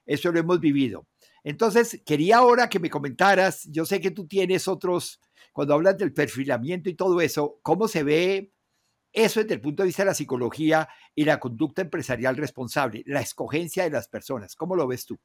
Eso 0.06 0.32
lo 0.32 0.40
hemos 0.40 0.60
vivido. 0.60 1.08
Entonces, 1.44 2.02
quería 2.06 2.38
ahora 2.38 2.70
que 2.70 2.80
me 2.80 2.90
comentaras, 2.90 3.64
yo 3.72 3.86
sé 3.86 4.00
que 4.00 4.12
tú 4.12 4.28
tienes 4.28 4.68
otros, 4.68 5.22
cuando 5.54 5.74
hablas 5.74 5.98
del 5.98 6.14
perfilamiento 6.14 6.90
y 6.90 6.96
todo 6.96 7.20
eso, 7.22 7.60
¿cómo 7.62 7.88
se 7.88 8.04
ve 8.04 8.52
eso 9.14 9.42
desde 9.42 9.56
el 9.56 9.62
punto 9.62 9.84
de 9.84 9.88
vista 9.88 10.04
de 10.04 10.08
la 10.08 10.14
psicología 10.14 10.88
y 11.16 11.26
la 11.26 11.40
conducta 11.40 11.82
empresarial 11.82 12.38
responsable, 12.38 13.04
la 13.08 13.22
escogencia 13.22 13.84
de 13.84 13.90
las 13.90 14.08
personas. 14.08 14.56
¿Cómo 14.56 14.76
lo 14.76 14.88
ves 14.88 15.06
tú? 15.06 15.18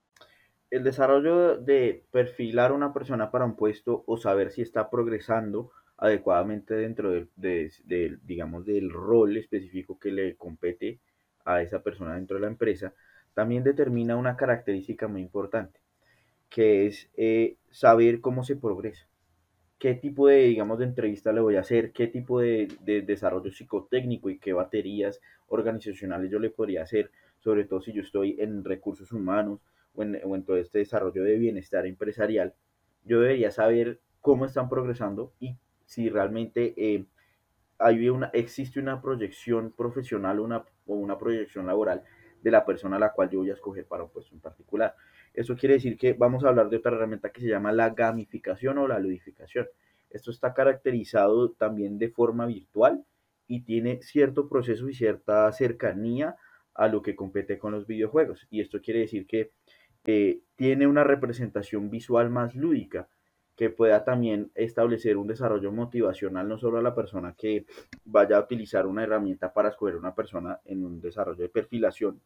El 0.70 0.84
desarrollo 0.84 1.58
de 1.58 2.06
perfilar 2.10 2.70
a 2.70 2.74
una 2.74 2.94
persona 2.94 3.30
para 3.30 3.44
un 3.44 3.56
puesto 3.56 4.04
o 4.06 4.16
saber 4.16 4.50
si 4.50 4.62
está 4.62 4.88
progresando 4.88 5.72
adecuadamente 6.02 6.74
dentro 6.74 7.12
de, 7.36 8.18
digamos, 8.24 8.66
del 8.66 8.90
rol 8.90 9.36
específico 9.36 10.00
que 10.00 10.10
le 10.10 10.34
compete 10.34 10.98
a 11.44 11.62
esa 11.62 11.80
persona 11.80 12.16
dentro 12.16 12.36
de 12.36 12.40
la 12.40 12.48
empresa, 12.48 12.92
también 13.34 13.62
determina 13.62 14.16
una 14.16 14.36
característica 14.36 15.06
muy 15.06 15.20
importante, 15.20 15.78
que 16.48 16.88
es 16.88 17.08
eh, 17.16 17.54
saber 17.70 18.20
cómo 18.20 18.42
se 18.42 18.56
progresa. 18.56 19.06
Qué 19.78 19.94
tipo 19.94 20.26
de, 20.26 20.38
digamos, 20.38 20.80
de 20.80 20.86
entrevista 20.86 21.32
le 21.32 21.40
voy 21.40 21.54
a 21.54 21.60
hacer, 21.60 21.92
qué 21.92 22.08
tipo 22.08 22.40
de, 22.40 22.66
desarrollo 23.06 23.52
psicotécnico 23.52 24.28
y 24.28 24.40
qué 24.40 24.52
baterías 24.52 25.20
organizacionales 25.46 26.32
yo 26.32 26.40
le 26.40 26.50
podría 26.50 26.82
hacer, 26.82 27.12
sobre 27.38 27.64
todo 27.64 27.80
si 27.80 27.92
yo 27.92 28.02
estoy 28.02 28.40
en 28.40 28.64
recursos 28.64 29.12
humanos 29.12 29.60
o 29.94 30.02
en, 30.02 30.42
todo 30.42 30.56
este 30.56 30.80
desarrollo 30.80 31.22
de 31.22 31.38
bienestar 31.38 31.86
empresarial, 31.86 32.54
yo 33.04 33.20
debería 33.20 33.52
saber 33.52 34.00
cómo 34.20 34.46
están 34.46 34.68
progresando 34.68 35.32
y 35.38 35.56
si 35.92 36.08
realmente 36.08 36.72
eh, 36.78 37.04
hay 37.78 38.08
una, 38.08 38.30
existe 38.32 38.80
una 38.80 39.02
proyección 39.02 39.72
profesional 39.72 40.40
una, 40.40 40.64
o 40.86 40.94
una 40.94 41.18
proyección 41.18 41.66
laboral 41.66 42.02
de 42.42 42.50
la 42.50 42.64
persona 42.64 42.96
a 42.96 42.98
la 42.98 43.12
cual 43.12 43.28
yo 43.28 43.40
voy 43.40 43.50
a 43.50 43.54
escoger 43.54 43.86
para 43.86 44.04
un 44.04 44.08
puesto 44.08 44.34
en 44.34 44.40
particular. 44.40 44.94
Eso 45.34 45.54
quiere 45.54 45.74
decir 45.74 45.98
que 45.98 46.14
vamos 46.14 46.44
a 46.44 46.48
hablar 46.48 46.70
de 46.70 46.78
otra 46.78 46.92
herramienta 46.92 47.30
que 47.30 47.42
se 47.42 47.48
llama 47.48 47.72
la 47.72 47.90
gamificación 47.90 48.78
o 48.78 48.88
la 48.88 48.98
ludificación. 48.98 49.66
Esto 50.08 50.30
está 50.30 50.54
caracterizado 50.54 51.50
también 51.50 51.98
de 51.98 52.08
forma 52.08 52.46
virtual 52.46 53.04
y 53.46 53.60
tiene 53.60 54.00
cierto 54.00 54.48
proceso 54.48 54.88
y 54.88 54.94
cierta 54.94 55.52
cercanía 55.52 56.36
a 56.74 56.88
lo 56.88 57.02
que 57.02 57.14
compete 57.14 57.58
con 57.58 57.72
los 57.72 57.86
videojuegos. 57.86 58.46
Y 58.48 58.62
esto 58.62 58.80
quiere 58.80 59.00
decir 59.00 59.26
que 59.26 59.52
eh, 60.06 60.40
tiene 60.56 60.86
una 60.86 61.04
representación 61.04 61.90
visual 61.90 62.30
más 62.30 62.54
lúdica 62.54 63.08
que 63.56 63.70
pueda 63.70 64.04
también 64.04 64.50
establecer 64.54 65.16
un 65.16 65.26
desarrollo 65.26 65.72
motivacional 65.72 66.48
no 66.48 66.58
solo 66.58 66.78
a 66.78 66.82
la 66.82 66.94
persona 66.94 67.34
que 67.36 67.66
vaya 68.04 68.36
a 68.36 68.40
utilizar 68.40 68.86
una 68.86 69.02
herramienta 69.02 69.52
para 69.52 69.68
escoger 69.68 69.96
una 69.96 70.14
persona 70.14 70.60
en 70.64 70.84
un 70.84 71.00
desarrollo 71.00 71.42
de 71.42 71.48
perfilación 71.48 72.20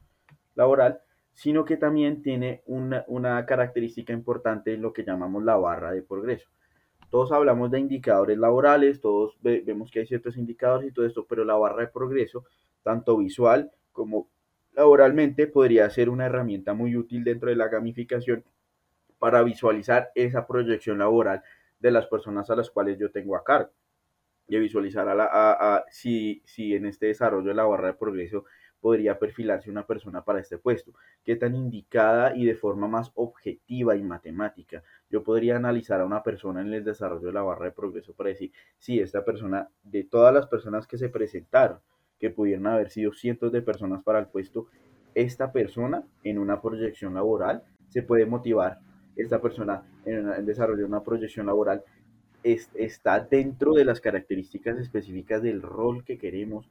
laboral, 0.55 1.01
sino 1.33 1.65
que 1.65 1.77
también 1.77 2.23
tiene 2.23 2.63
una, 2.67 3.45
característica 3.45 4.13
importante 4.13 4.73
en 4.73 4.83
lo 4.83 4.93
que 4.93 5.05
llamamos 5.05 5.45
la 5.45 5.57
barra 5.57 5.93
de 5.93 6.03
progreso. 6.03 6.49
Todos 7.11 7.31
hablamos 7.31 7.71
de 7.71 7.81
indicadores 7.81 8.39
laborales, 8.39 9.01
todos 9.01 9.37
vemos 9.43 9.91
que 9.91 10.01
hay 10.01 10.07
ciertos 10.07 10.37
indicadores 10.37 10.89
y 10.89 10.93
todo 10.93 11.07
esto, 11.07 11.27
pero 11.29 11.45
la 11.45 11.55
barra 11.55 11.83
de 11.83 11.89
progreso, 11.89 12.45
tanto 12.83 13.19
visual 13.19 13.71
como 13.93 14.29
laboralmente, 14.73 15.47
podría 15.47 15.89
ser 15.91 16.09
una 16.09 16.27
herramienta 16.27 16.73
muy 16.73 16.97
útil 16.97 17.23
dentro 17.23 17.51
de 17.51 17.57
la 17.57 17.69
gamificación 17.69 18.45
para 19.19 19.43
visualizar 19.43 20.11
esa 20.15 20.47
proyección 20.47 20.99
laboral 20.99 21.43
de 21.79 21.91
las 21.91 22.07
personas 22.07 22.51
a 22.51 22.57
las 22.57 22.71
cuales 22.71 22.99
yo 22.99 23.11
tengo 23.11 23.37
a 23.37 23.45
cargo 23.45 23.71
y 24.49 24.59
visualizar 24.59 25.07
a, 25.09 25.85
si, 25.91 26.43
si 26.45 26.75
en 26.75 26.87
este 26.87 27.07
desarrollo 27.07 27.49
de 27.49 27.55
la 27.55 27.65
barra 27.65 27.89
de 27.89 27.95
progreso 27.95 28.45
podría 28.81 29.19
perfilarse 29.19 29.71
una 29.71 29.87
persona 29.87 30.25
para 30.25 30.41
este 30.41 30.59
puesto, 30.59 30.93
qué 31.25 31.35
tan 31.35 31.57
indicada 31.57 32.37
y 32.37 32.45
de 32.45 32.55
forma 32.55 32.87
más 32.87 33.11
objetiva 33.15 33.97
y 33.97 34.03
matemática. 34.03 34.83
Yo 35.11 35.25
podría 35.25 35.57
analizar 35.57 36.01
a 36.01 36.05
una 36.05 36.23
persona 36.23 36.61
en 36.61 36.73
el 36.73 36.85
desarrollo 36.85 37.27
de 37.27 37.33
la 37.33 37.43
barra 37.43 37.67
de 37.67 37.73
progreso 37.73 38.15
para 38.15 38.29
decir 38.29 38.53
si 38.79 39.01
esta 39.01 39.25
persona, 39.25 39.69
de 39.83 40.05
todas 40.05 40.33
las 40.33 40.47
personas 40.47 40.87
que 40.87 40.99
se 40.99 41.09
presentaron, 41.09 41.81
que 42.21 42.31
pudieran 42.31 42.67
haber 42.67 42.91
sido 42.91 43.13
cientos 43.13 43.51
de 43.51 43.63
personas 43.63 44.03
para 44.05 44.21
el 44.21 44.29
puesto, 44.29 44.69
esta 45.15 45.51
persona 45.51 46.05
en 46.23 46.39
una 46.39 46.61
proyección 46.61 47.15
laboral 47.15 47.65
se 47.89 48.03
puede 48.03 48.27
motivar, 48.27 48.79
esta 49.17 49.41
persona 49.41 49.83
en, 50.05 50.29
el 50.29 50.47
desarrollo 50.47 50.79
de 50.79 50.85
una 50.85 51.03
proyección 51.03 51.47
laboral 51.47 51.83
está 52.43 53.21
dentro 53.21 53.73
de 53.73 53.85
las 53.85 54.01
características 54.01 54.79
específicas 54.79 55.43
del 55.43 55.63
rol 55.63 56.05
que 56.05 56.17
queremos 56.17 56.71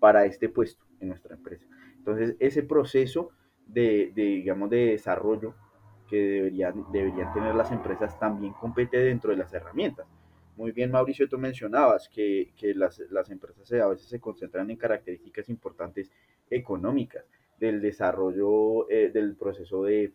para 0.00 0.24
este 0.24 0.48
puesto 0.48 0.84
en 0.98 1.08
nuestra 1.08 1.36
empresa. 1.36 1.64
Entonces, 1.96 2.34
ese 2.40 2.64
proceso 2.64 3.30
de, 3.66 4.10
digamos, 4.14 4.68
de 4.70 4.86
desarrollo 4.86 5.54
que 6.08 6.16
deberían, 6.16 6.84
deberían 6.92 7.32
tener 7.32 7.54
las 7.54 7.70
empresas 7.70 8.18
también 8.18 8.52
compete 8.54 8.98
dentro 8.98 9.30
de 9.30 9.36
las 9.36 9.54
herramientas. 9.54 10.06
Muy 10.56 10.72
bien, 10.72 10.90
Mauricio, 10.90 11.28
tú 11.28 11.38
mencionabas 11.38 12.08
que, 12.08 12.52
que 12.56 12.74
las, 12.74 12.98
las, 13.10 13.30
empresas 13.30 13.72
a 13.72 13.88
veces 13.88 14.08
se 14.08 14.20
concentran 14.20 14.70
en 14.70 14.76
características 14.76 15.48
importantes 15.48 16.10
económicas 16.50 17.24
del 17.58 17.80
desarrollo 17.80 18.90
eh, 18.90 19.10
del 19.10 19.36
proceso 19.36 19.84
de, 19.84 20.12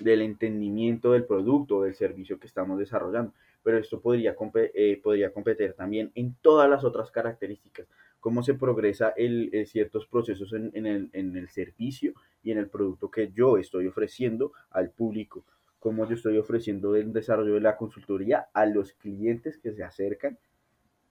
del 0.00 0.22
entendimiento 0.22 1.12
del 1.12 1.24
producto, 1.24 1.82
del 1.82 1.94
servicio 1.94 2.38
que 2.38 2.46
estamos 2.46 2.78
desarrollando. 2.78 3.32
Pero 3.62 3.78
esto 3.78 4.00
podría, 4.00 4.34
eh, 4.74 5.00
podría 5.02 5.32
competir 5.32 5.74
también 5.74 6.10
en 6.14 6.34
todas 6.42 6.68
las 6.68 6.84
otras 6.84 7.10
características 7.10 7.86
cómo 8.22 8.44
se 8.44 8.54
progresa 8.54 9.12
el, 9.16 9.50
eh, 9.52 9.66
ciertos 9.66 10.06
procesos 10.06 10.52
en, 10.52 10.70
el, 10.86 11.10
en, 11.12 11.36
el, 11.36 11.48
servicio 11.48 12.14
y 12.44 12.52
en 12.52 12.58
el 12.58 12.68
producto 12.68 13.10
que 13.10 13.32
yo 13.32 13.58
estoy 13.58 13.88
ofreciendo 13.88 14.52
al 14.70 14.90
público, 14.90 15.44
cómo 15.80 16.06
yo 16.06 16.14
estoy 16.14 16.38
ofreciendo 16.38 16.94
el 16.94 17.12
desarrollo 17.12 17.54
de 17.54 17.60
la 17.60 17.76
consultoría 17.76 18.46
a 18.54 18.64
los 18.64 18.92
clientes 18.92 19.58
que 19.58 19.72
se 19.72 19.82
acercan 19.82 20.38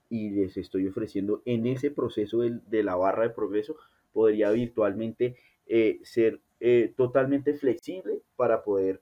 y 0.08 0.30
les 0.30 0.56
estoy 0.56 0.88
ofreciendo 0.88 1.42
en 1.44 1.66
ese 1.66 1.90
proceso 1.90 2.40
de, 2.40 2.82
la 2.82 2.96
barra 2.96 3.24
de 3.24 3.34
progreso, 3.34 3.76
podría 4.14 4.50
virtualmente 4.50 5.36
eh, 5.66 6.00
ser 6.04 6.40
eh, 6.64 6.94
totalmente 6.96 7.54
flexible 7.54 8.22
para 8.36 8.62
poder 8.62 9.00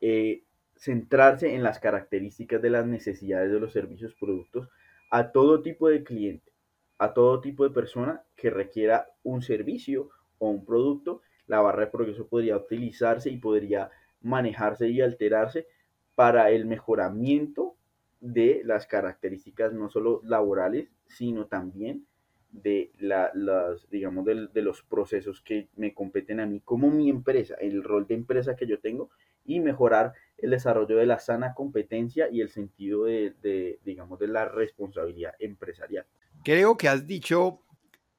eh, 0.00 0.44
centrarse 0.74 1.54
en 1.54 1.62
las 1.62 1.78
características 1.78 2.62
de 2.62 2.70
las 2.70 2.86
necesidades 2.86 3.52
de 3.52 3.60
los 3.60 3.74
servicios, 3.74 4.14
productos 4.14 4.70
a 5.10 5.32
todo 5.32 5.60
tipo 5.60 5.90
de 5.90 6.02
cliente, 6.02 6.50
a 6.96 7.12
todo 7.12 7.42
tipo 7.42 7.64
de 7.64 7.74
persona 7.74 8.24
que 8.36 8.48
requiera 8.48 9.06
un 9.22 9.42
servicio 9.42 10.08
o 10.38 10.48
un 10.48 10.64
producto. 10.64 11.20
La 11.46 11.60
barra 11.60 11.84
de 11.84 11.90
progreso 11.90 12.26
podría 12.26 12.56
utilizarse 12.56 13.28
y 13.28 13.36
podría 13.36 13.90
manejarse 14.22 14.88
y 14.88 15.02
alterarse 15.02 15.66
para 16.14 16.52
el 16.52 16.64
mejoramiento 16.64 17.76
de 18.20 18.62
las 18.64 18.86
características 18.86 19.74
no 19.74 19.90
solo 19.90 20.22
laborales, 20.24 20.88
sino 21.06 21.48
también 21.48 22.06
de 22.52 22.92
las, 22.98 23.88
digamos, 23.90 24.24
de, 24.26 24.62
los 24.62 24.82
procesos 24.82 25.40
que 25.40 25.68
me 25.76 25.94
competen 25.94 26.38
a 26.38 26.46
mí 26.46 26.60
como 26.60 26.90
mi 26.90 27.08
empresa, 27.08 27.54
el 27.60 27.82
rol 27.82 28.06
de 28.06 28.14
empresa 28.14 28.54
que 28.54 28.66
yo 28.66 28.78
tengo 28.78 29.10
y 29.44 29.60
mejorar 29.60 30.12
el 30.38 30.50
desarrollo 30.50 30.96
de 30.96 31.06
la 31.06 31.18
sana 31.18 31.54
competencia 31.54 32.28
y 32.30 32.40
el 32.40 32.50
sentido 32.50 33.04
de, 33.04 33.34
de, 33.42 33.80
digamos, 33.84 34.18
de 34.18 34.28
la 34.28 34.44
responsabilidad 34.44 35.34
empresarial. 35.40 36.06
Creo 36.44 36.76
que 36.76 36.88
has 36.88 37.06
dicho 37.06 37.62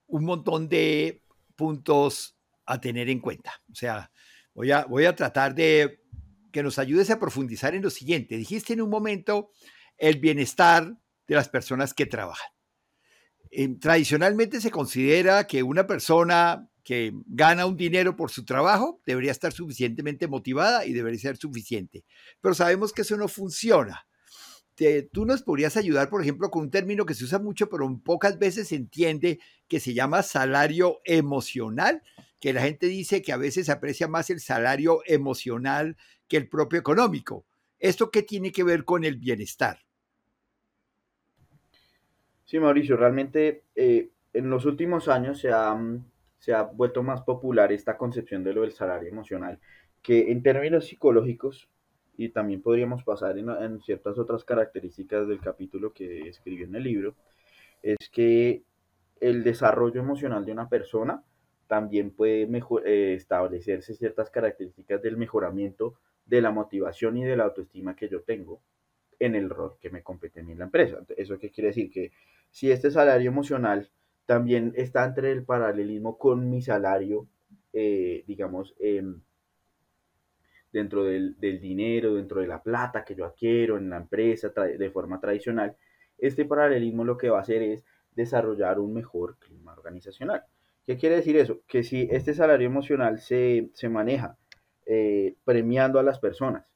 un 0.08 0.26
montón 0.26 0.68
de 0.68 1.22
puntos 1.56 2.38
a 2.66 2.82
tener 2.82 3.10
en 3.10 3.20
cuenta. 3.20 3.52
O 3.72 3.76
sea, 3.76 4.12
voy 4.54 4.72
a, 4.72 4.86
voy 4.86 5.06
a 5.06 5.16
tratar 5.16 5.54
de 5.54 6.02
que 6.52 6.64
nos 6.64 6.80
ayudes 6.80 7.10
a 7.10 7.20
profundizar 7.20 7.76
en 7.76 7.84
lo 7.84 7.90
siguiente. 7.90 8.38
Dijiste 8.38 8.74
en 8.74 8.82
un 8.82 8.90
momento 8.90 9.52
el 9.98 10.20
bienestar 10.20 10.98
de 11.28 11.36
las 11.36 11.50
personas 11.50 11.94
que 11.94 12.06
trabajan. 12.06 12.53
Tradicionalmente 13.80 14.62
se 14.62 14.72
considera 14.72 15.46
que 15.46 15.62
una 15.62 15.86
persona 15.86 16.70
que 16.84 17.14
gana 17.28 17.66
un 17.66 17.78
dinero 17.78 18.16
por 18.16 18.30
su 18.30 18.46
trabajo 18.46 19.02
debería 19.06 19.32
estar 19.32 19.54
suficientemente 19.54 20.28
motivada 20.28 20.86
y 20.86 20.94
debería 20.94 21.20
ser 21.20 21.38
suficiente. 21.38 22.04
Pero 22.42 22.54
sabemos 22.54 22.92
que 22.92 23.04
eso 23.04 23.16
no 23.16 23.28
funciona. 23.28 24.06
tú 25.12 25.26
nos 25.26 25.44
podrías 25.44 25.78
ayudar, 25.78 26.10
por 26.10 26.22
ejemplo, 26.22 26.50
con 26.50 26.64
un 26.64 26.72
término 26.72 27.06
que 27.06 27.14
se 27.14 27.24
usa 27.24 27.40
mucho, 27.40 27.70
pero 27.70 27.88
pocas 28.04 28.40
veces 28.40 28.70
se 28.70 28.76
entiende, 28.76 29.40
que 29.68 29.80
se 29.80 29.94
llama 29.94 30.24
salario 30.24 31.00
emocional, 31.06 32.02
que 32.40 32.54
la 32.54 32.62
gente 32.62 32.88
dice 32.88 33.22
que 33.22 33.32
a 33.32 33.38
veces 33.38 33.70
aprecia 33.70 34.08
más 34.08 34.30
el 34.30 34.42
salario 34.42 35.02
emocional 35.06 35.96
que 36.28 36.38
el 36.38 36.50
propio 36.50 36.80
económico. 36.80 37.46
¿Esto 37.80 38.12
qué 38.12 38.24
tiene 38.24 38.52
que 38.52 38.64
ver 38.64 38.84
con 38.84 39.04
el 39.04 39.18
bienestar? 39.18 39.80
Sí, 42.54 42.60
Mauricio, 42.60 42.98
realmente 42.98 43.64
eh, 43.74 44.12
en 44.32 44.52
los 44.52 44.68
últimos 44.68 45.08
años 45.08 45.40
se 45.40 45.50
ha, 45.50 45.76
se 46.38 46.54
ha 46.54 46.62
vuelto 46.62 47.02
más 47.02 47.24
popular 47.24 47.72
esta 47.72 47.98
concepción 47.98 48.44
de 48.44 48.54
lo 48.54 48.62
del 48.62 48.74
salario 48.74 49.10
emocional, 49.10 49.60
que 50.04 50.32
en 50.32 50.44
términos 50.44 50.86
psicológicos, 50.86 51.68
y 52.16 52.30
también 52.30 52.62
podríamos 52.62 53.04
pasar 53.04 53.40
en, 53.40 53.50
en 53.50 53.82
ciertas 53.82 54.20
otras 54.20 54.44
características 54.44 55.28
del 55.28 55.40
capítulo 55.40 55.94
que 55.94 56.28
escribió 56.30 56.68
en 56.68 56.76
el 56.76 56.84
libro, 56.84 57.16
es 57.82 58.08
que 58.12 58.62
el 59.20 59.44
desarrollo 59.44 60.00
emocional 60.00 60.46
de 60.46 60.52
una 60.52 60.70
persona 60.70 61.24
también 61.66 62.12
puede 62.12 62.46
mejor, 62.46 62.88
eh, 62.88 63.16
establecerse 63.16 63.96
ciertas 63.96 64.30
características 64.30 65.02
del 65.02 65.18
mejoramiento 65.18 65.96
de 66.28 66.42
la 66.42 66.52
motivación 66.52 67.18
y 67.18 67.24
de 67.24 67.36
la 67.36 67.46
autoestima 67.46 67.96
que 67.96 68.10
yo 68.10 68.22
tengo 68.22 68.62
en 69.18 69.34
el 69.36 69.50
rol 69.50 69.74
que 69.80 69.90
me 69.90 70.04
compete 70.04 70.42
en 70.42 70.58
la 70.60 70.66
empresa. 70.66 71.00
¿Eso 71.18 71.40
qué 71.40 71.50
quiere 71.50 71.70
decir? 71.70 71.90
Que 71.90 72.12
si 72.54 72.72
este 72.72 72.92
salario 72.92 73.32
emocional 73.32 73.90
también 74.28 74.74
está 74.76 75.04
entre 75.06 75.32
el 75.32 75.44
paralelismo 75.44 76.20
con 76.20 76.52
mi 76.52 76.62
salario, 76.62 77.28
eh, 77.74 78.24
digamos, 78.28 78.76
em, 78.80 79.22
dentro 80.72 81.04
del, 81.04 81.36
del, 81.40 81.60
dinero, 81.60 82.14
dentro 82.14 82.42
de 82.42 82.48
la 82.48 82.62
plata 82.62 83.04
que 83.04 83.16
yo 83.16 83.26
adquiero 83.26 83.78
en 83.78 83.90
la 83.90 83.98
empresa 83.98 84.50
de 84.50 84.92
forma 84.92 85.20
tradicional, 85.20 85.76
este 86.20 86.46
paralelismo 86.46 87.04
lo 87.04 87.18
que 87.18 87.30
va 87.30 87.40
a 87.40 87.42
hacer 87.42 87.64
es 87.64 87.84
desarrollar 88.16 88.80
un 88.80 88.94
mejor 88.94 89.38
clima 89.40 89.74
organizacional. 89.74 90.44
¿Qué 90.86 90.96
quiere 90.96 91.16
decir 91.16 91.36
eso? 91.38 91.62
Que 91.68 91.84
si 91.84 92.08
este 92.12 92.36
salario 92.36 92.68
emocional 92.68 93.20
se, 93.20 93.72
se 93.74 93.90
maneja 93.90 94.38
eh, 94.86 95.38
premiando 95.44 95.98
a 95.98 96.04
las 96.04 96.20
personas, 96.20 96.68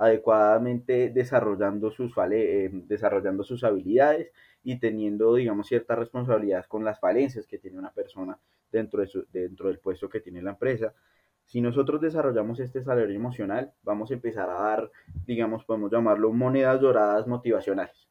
adecuadamente 0.00 1.10
desarrollando 1.10 1.90
sus, 1.90 2.14
eh, 2.32 2.70
desarrollando 2.72 3.44
sus 3.44 3.64
habilidades 3.64 4.32
y 4.64 4.80
teniendo, 4.80 5.34
digamos, 5.34 5.66
ciertas 5.68 5.98
responsabilidades 5.98 6.66
con 6.68 6.84
las 6.84 6.98
falencias 6.98 7.46
que 7.46 7.58
tiene 7.58 7.78
una 7.78 7.92
persona 7.92 8.38
dentro, 8.72 9.02
de 9.02 9.08
su, 9.08 9.26
dentro 9.30 9.68
del 9.68 9.78
puesto 9.78 10.08
que 10.08 10.20
tiene 10.20 10.40
la 10.40 10.52
empresa. 10.52 10.94
Si 11.44 11.60
nosotros 11.60 12.00
desarrollamos 12.00 12.60
este 12.60 12.82
salario 12.82 13.14
emocional, 13.14 13.74
vamos 13.82 14.10
a 14.10 14.14
empezar 14.14 14.48
a 14.48 14.54
dar, 14.54 14.90
digamos, 15.26 15.66
podemos 15.66 15.92
llamarlo 15.92 16.32
monedas 16.32 16.80
doradas 16.80 17.26
motivacionales. 17.26 18.08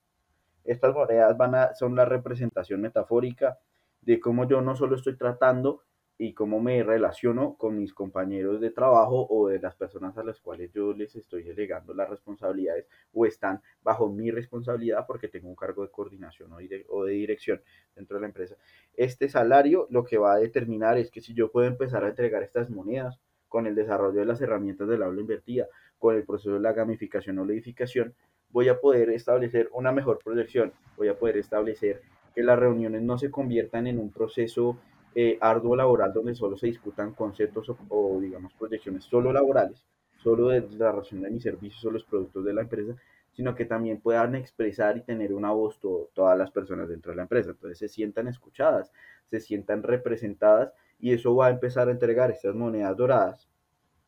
Estas 0.65 0.93
monedas 0.93 1.35
van 1.37 1.55
a, 1.55 1.73
son 1.73 1.95
la 1.95 2.05
representación 2.05 2.81
metafórica 2.81 3.57
de 4.01 4.19
cómo 4.19 4.47
yo 4.47 4.61
no 4.61 4.75
solo 4.75 4.95
estoy 4.95 5.17
tratando 5.17 5.81
y 6.21 6.33
cómo 6.33 6.59
me 6.59 6.83
relaciono 6.83 7.55
con 7.55 7.77
mis 7.77 7.93
compañeros 7.93 8.59
de 8.59 8.71
trabajo 8.71 9.25
o 9.29 9.47
de 9.47 9.57
las 9.57 9.73
personas 9.75 10.17
a 10.17 10.23
las 10.23 10.41
cuales 10.41 10.69
yo 10.73 10.91
les 10.91 11.15
estoy 11.15 11.43
delegando 11.43 11.93
las 11.93 12.09
responsabilidades 12.09 12.87
o 13.13 13.25
están 13.25 13.61
bajo 13.81 14.09
mi 14.09 14.29
responsabilidad 14.29 15.05
porque 15.07 15.29
tengo 15.29 15.47
un 15.47 15.55
cargo 15.55 15.81
de 15.81 15.91
coordinación 15.91 16.51
o 16.51 16.57
de, 17.05 17.11
dirección 17.13 17.61
dentro 17.95 18.17
de 18.17 18.21
la 18.21 18.27
empresa. 18.27 18.57
Este 18.93 19.29
salario 19.29 19.87
lo 19.91 20.03
que 20.03 20.17
va 20.17 20.33
a 20.33 20.39
determinar 20.39 20.97
es 20.97 21.09
que 21.09 21.21
si 21.21 21.33
yo 21.33 21.53
puedo 21.53 21.67
empezar 21.67 22.03
a 22.03 22.09
entregar 22.09 22.43
estas 22.43 22.69
monedas 22.69 23.17
con 23.47 23.65
el 23.65 23.73
desarrollo 23.73 24.19
de 24.19 24.25
las 24.25 24.41
herramientas 24.41 24.89
del 24.89 25.03
aula 25.03 25.21
invertida, 25.21 25.67
con 25.97 26.17
el 26.17 26.25
proceso 26.25 26.55
de 26.55 26.59
la 26.59 26.73
gamificación 26.73 27.39
o 27.39 27.45
la 27.45 27.53
edificación, 27.53 28.13
voy 28.49 28.67
a 28.67 28.81
poder 28.81 29.09
establecer 29.11 29.69
una 29.71 29.93
mejor 29.93 30.19
proyección, 30.21 30.73
voy 30.97 31.07
a 31.07 31.17
poder 31.17 31.37
establecer 31.37 32.01
que 32.35 32.43
las 32.43 32.59
reuniones 32.59 33.03
no 33.03 33.17
se 33.17 33.31
conviertan 33.31 33.87
en 33.87 33.99
un 33.99 34.11
proceso 34.11 34.77
eh, 35.15 35.37
arduo 35.41 35.75
laboral 35.75 36.13
donde 36.13 36.35
solo 36.35 36.55
se 36.57 36.67
discutan 36.67 37.13
conceptos 37.13 37.71
o, 37.89 38.19
digamos 38.19 38.53
proyecciones 38.53 39.03
solo 39.05 39.33
laborales, 39.33 39.83
solo 40.17 40.49
de 40.49 40.67
la 40.77 40.91
relación 40.91 41.21
de 41.21 41.31
mis 41.31 41.43
servicios 41.43 41.83
o 41.85 41.91
los 41.91 42.03
productos 42.03 42.45
de 42.45 42.53
la 42.53 42.61
empresa, 42.61 42.95
sino 43.31 43.55
que 43.55 43.65
también 43.65 44.01
puedan 44.01 44.35
expresar 44.35 44.97
y 44.97 45.01
tener 45.01 45.33
una 45.33 45.51
voz 45.51 45.79
todas 45.79 46.37
las 46.37 46.51
personas 46.51 46.89
dentro 46.89 47.11
de 47.11 47.17
la 47.17 47.23
empresa. 47.23 47.51
Entonces 47.51 47.77
se 47.77 47.87
sientan 47.87 48.27
escuchadas, 48.27 48.91
se 49.29 49.39
sientan 49.39 49.83
representadas 49.83 50.73
y 50.99 51.13
eso 51.13 51.35
va 51.35 51.47
a 51.47 51.51
empezar 51.51 51.87
a 51.87 51.91
entregar 51.91 52.31
estas 52.31 52.53
monedas 52.53 52.95
doradas, 52.97 53.49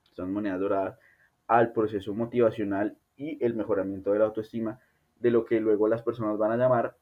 estas 0.04 0.28
monedas 0.28 0.60
doradas 0.60 1.00
al 1.48 1.72
proceso 1.72 2.14
motivacional 2.14 2.98
y 3.16 3.44
el 3.44 3.54
mejoramiento 3.54 4.12
de 4.12 4.20
la 4.20 4.26
autoestima 4.26 4.80
de 5.22 5.32
lo 5.32 5.46
que 5.46 5.60
luego 5.60 5.88
las 5.88 6.02
personas 6.02 6.38
van 6.38 6.52
a 6.52 6.58
llamar 6.58 6.98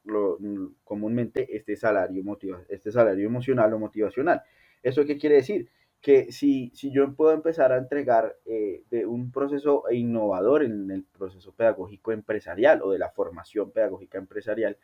comúnmente 0.84 1.56
este 1.56 1.74
salario, 1.76 2.22
motiva, 2.22 2.62
este 2.68 2.92
salario 2.92 3.26
emocional 3.26 3.72
o 3.72 3.78
motivacional. 3.78 4.42
¿Eso 4.82 5.04
qué 5.06 5.16
quiere 5.16 5.36
decir? 5.36 5.68
Que 6.00 6.30
si, 6.32 6.70
si 6.74 6.90
yo 6.90 7.14
puedo 7.14 7.32
empezar 7.32 7.72
a 7.72 7.78
entregar 7.78 8.36
eh, 8.44 8.84
de 8.90 9.06
un 9.06 9.32
proceso 9.32 9.84
innovador 9.90 10.62
en 10.62 10.90
el 10.90 11.04
proceso 11.04 11.52
pedagógico 11.52 12.12
empresarial 12.12 12.82
o 12.82 12.90
de 12.92 12.98
la 12.98 13.10
formación 13.10 13.70
pedagógica 13.70 14.18
empresarial, 14.18 14.76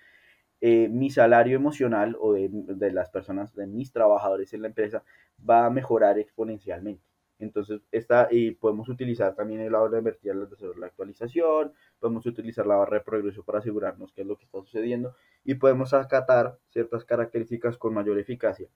eh, 0.62 0.88
mi 0.88 1.10
salario 1.10 1.56
emocional 1.56 2.16
o 2.18 2.32
de, 2.32 2.48
de 2.50 2.92
las 2.92 3.10
personas, 3.10 3.54
de 3.54 3.66
mis 3.66 3.92
trabajadores 3.92 4.52
en 4.54 4.62
la 4.62 4.68
empresa, 4.68 5.02
va 5.48 5.66
a 5.66 5.70
mejorar 5.70 6.18
exponencialmente. 6.18 7.02
Entonces, 7.38 7.82
esta, 7.92 8.28
y 8.30 8.52
podemos 8.52 8.88
utilizar 8.88 9.34
también 9.34 9.60
el 9.60 9.74
aula 9.74 10.00
vertical 10.00 10.48
de 10.48 10.54
hacer 10.54 10.76
la 10.78 10.86
actualización, 10.86 11.72
podemos 11.98 12.24
utilizar 12.24 12.66
la 12.66 12.76
barra 12.76 12.98
de 12.98 13.04
progreso 13.04 13.42
para 13.42 13.58
asegurarnos 13.58 14.12
qué 14.12 14.22
es 14.22 14.26
lo 14.26 14.36
que 14.36 14.44
está 14.44 14.58
sucediendo 14.60 15.14
y 15.44 15.54
podemos 15.54 15.92
acatar 15.92 16.58
ciertas 16.70 17.04
características 17.04 17.76
con 17.76 17.94
mayor 17.94 18.18
eficacia. 18.18 18.68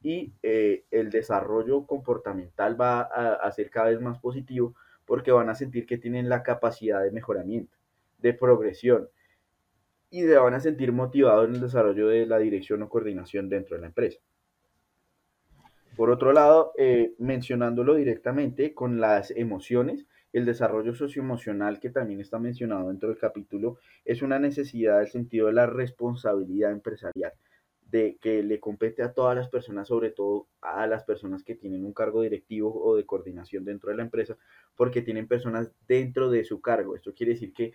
Y 0.00 0.32
eh, 0.42 0.84
el 0.92 1.10
desarrollo 1.10 1.86
comportamental 1.86 2.80
va 2.80 3.00
a, 3.00 3.34
a 3.34 3.50
ser 3.50 3.68
cada 3.68 3.88
vez 3.88 4.00
más 4.00 4.18
positivo 4.20 4.74
porque 5.04 5.32
van 5.32 5.48
a 5.48 5.56
sentir 5.56 5.86
que 5.86 5.98
tienen 5.98 6.28
la 6.28 6.44
capacidad 6.44 7.02
de 7.02 7.10
mejoramiento, 7.10 7.76
de 8.18 8.32
progresión 8.32 9.08
y 10.10 10.22
se 10.22 10.36
van 10.36 10.54
a 10.54 10.60
sentir 10.60 10.92
motivados 10.92 11.48
en 11.48 11.56
el 11.56 11.60
desarrollo 11.60 12.08
de 12.08 12.26
la 12.26 12.38
dirección 12.38 12.82
o 12.82 12.88
coordinación 12.88 13.48
dentro 13.48 13.76
de 13.76 13.82
la 13.82 13.88
empresa. 13.88 14.20
Por 15.98 16.10
otro 16.10 16.32
lado, 16.32 16.74
eh, 16.78 17.16
mencionándolo 17.18 17.96
directamente 17.96 18.72
con 18.72 19.00
las 19.00 19.32
emociones, 19.32 20.06
el 20.32 20.46
desarrollo 20.46 20.94
socioemocional 20.94 21.80
que 21.80 21.90
también 21.90 22.20
está 22.20 22.38
mencionado 22.38 22.86
dentro 22.86 23.08
del 23.08 23.18
capítulo 23.18 23.78
es 24.04 24.22
una 24.22 24.38
necesidad 24.38 25.00
del 25.00 25.08
sentido 25.08 25.48
de 25.48 25.54
la 25.54 25.66
responsabilidad 25.66 26.70
empresarial, 26.70 27.32
de 27.82 28.16
que 28.20 28.44
le 28.44 28.60
compete 28.60 29.02
a 29.02 29.12
todas 29.12 29.34
las 29.34 29.48
personas, 29.48 29.88
sobre 29.88 30.12
todo 30.12 30.46
a 30.60 30.86
las 30.86 31.02
personas 31.02 31.42
que 31.42 31.56
tienen 31.56 31.84
un 31.84 31.92
cargo 31.92 32.22
directivo 32.22 32.72
o 32.80 32.94
de 32.94 33.04
coordinación 33.04 33.64
dentro 33.64 33.90
de 33.90 33.96
la 33.96 34.04
empresa, 34.04 34.36
porque 34.76 35.02
tienen 35.02 35.26
personas 35.26 35.72
dentro 35.88 36.30
de 36.30 36.44
su 36.44 36.60
cargo. 36.60 36.94
Esto 36.94 37.12
quiere 37.12 37.32
decir 37.32 37.52
que 37.52 37.72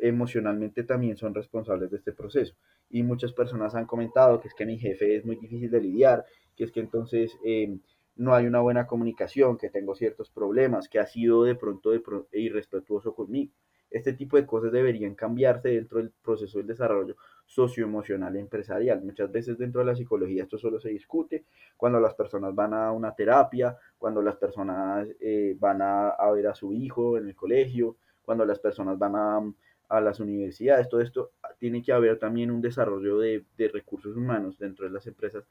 emocionalmente 0.00 0.84
también 0.84 1.16
son 1.16 1.34
responsables 1.34 1.90
de 1.90 1.96
este 1.96 2.12
proceso. 2.12 2.54
Y 2.90 3.02
muchas 3.02 3.32
personas 3.32 3.74
han 3.74 3.86
comentado 3.86 4.40
que 4.40 4.48
es 4.48 4.54
que 4.54 4.66
mi 4.66 4.78
jefe 4.78 5.16
es 5.16 5.24
muy 5.24 5.36
difícil 5.36 5.70
de 5.70 5.80
lidiar, 5.80 6.24
que 6.56 6.64
es 6.64 6.72
que 6.72 6.80
entonces 6.80 7.36
eh, 7.44 7.78
no 8.16 8.34
hay 8.34 8.46
una 8.46 8.60
buena 8.60 8.86
comunicación, 8.86 9.56
que 9.56 9.70
tengo 9.70 9.94
ciertos 9.94 10.30
problemas, 10.30 10.88
que 10.88 10.98
ha 10.98 11.06
sido 11.06 11.44
de 11.44 11.54
pronto, 11.54 11.90
de 11.90 12.02
irrespetuoso 12.32 13.14
conmigo. 13.14 13.52
Este 13.90 14.14
tipo 14.14 14.38
de 14.38 14.46
cosas 14.46 14.72
deberían 14.72 15.14
cambiarse 15.14 15.68
dentro 15.68 15.98
del 15.98 16.12
proceso 16.22 16.58
del 16.58 16.66
desarrollo 16.66 17.16
socioemocional 17.44 18.36
empresarial. 18.36 19.02
Muchas 19.02 19.30
veces 19.30 19.58
dentro 19.58 19.80
de 19.80 19.86
la 19.86 19.94
psicología 19.94 20.44
esto 20.44 20.56
solo 20.56 20.80
se 20.80 20.88
discute 20.88 21.44
cuando 21.76 22.00
las 22.00 22.14
personas 22.14 22.54
van 22.54 22.72
a 22.72 22.90
una 22.92 23.14
terapia, 23.14 23.76
cuando 23.98 24.22
las 24.22 24.36
personas 24.36 25.06
eh, 25.20 25.54
van 25.58 25.82
a, 25.82 26.30
ver 26.32 26.46
a 26.46 26.54
su 26.54 26.72
hijo 26.72 27.18
en 27.18 27.28
el 27.28 27.36
colegio, 27.36 27.96
cuando 28.22 28.46
las 28.46 28.60
personas 28.60 28.98
van 28.98 29.14
a, 29.16 29.52
a 29.92 30.00
las 30.00 30.20
universidades. 30.20 30.88
Todo 30.88 31.00
esto 31.00 31.32
tiene 31.58 31.82
que 31.82 31.92
haber 31.92 32.18
también 32.18 32.50
un 32.50 32.60
desarrollo 32.60 33.18
de, 33.18 33.44
de 33.56 33.68
recursos 33.68 34.16
humanos 34.16 34.58
dentro 34.58 34.86
de 34.86 34.92
las 34.92 35.06
empresas 35.06 35.44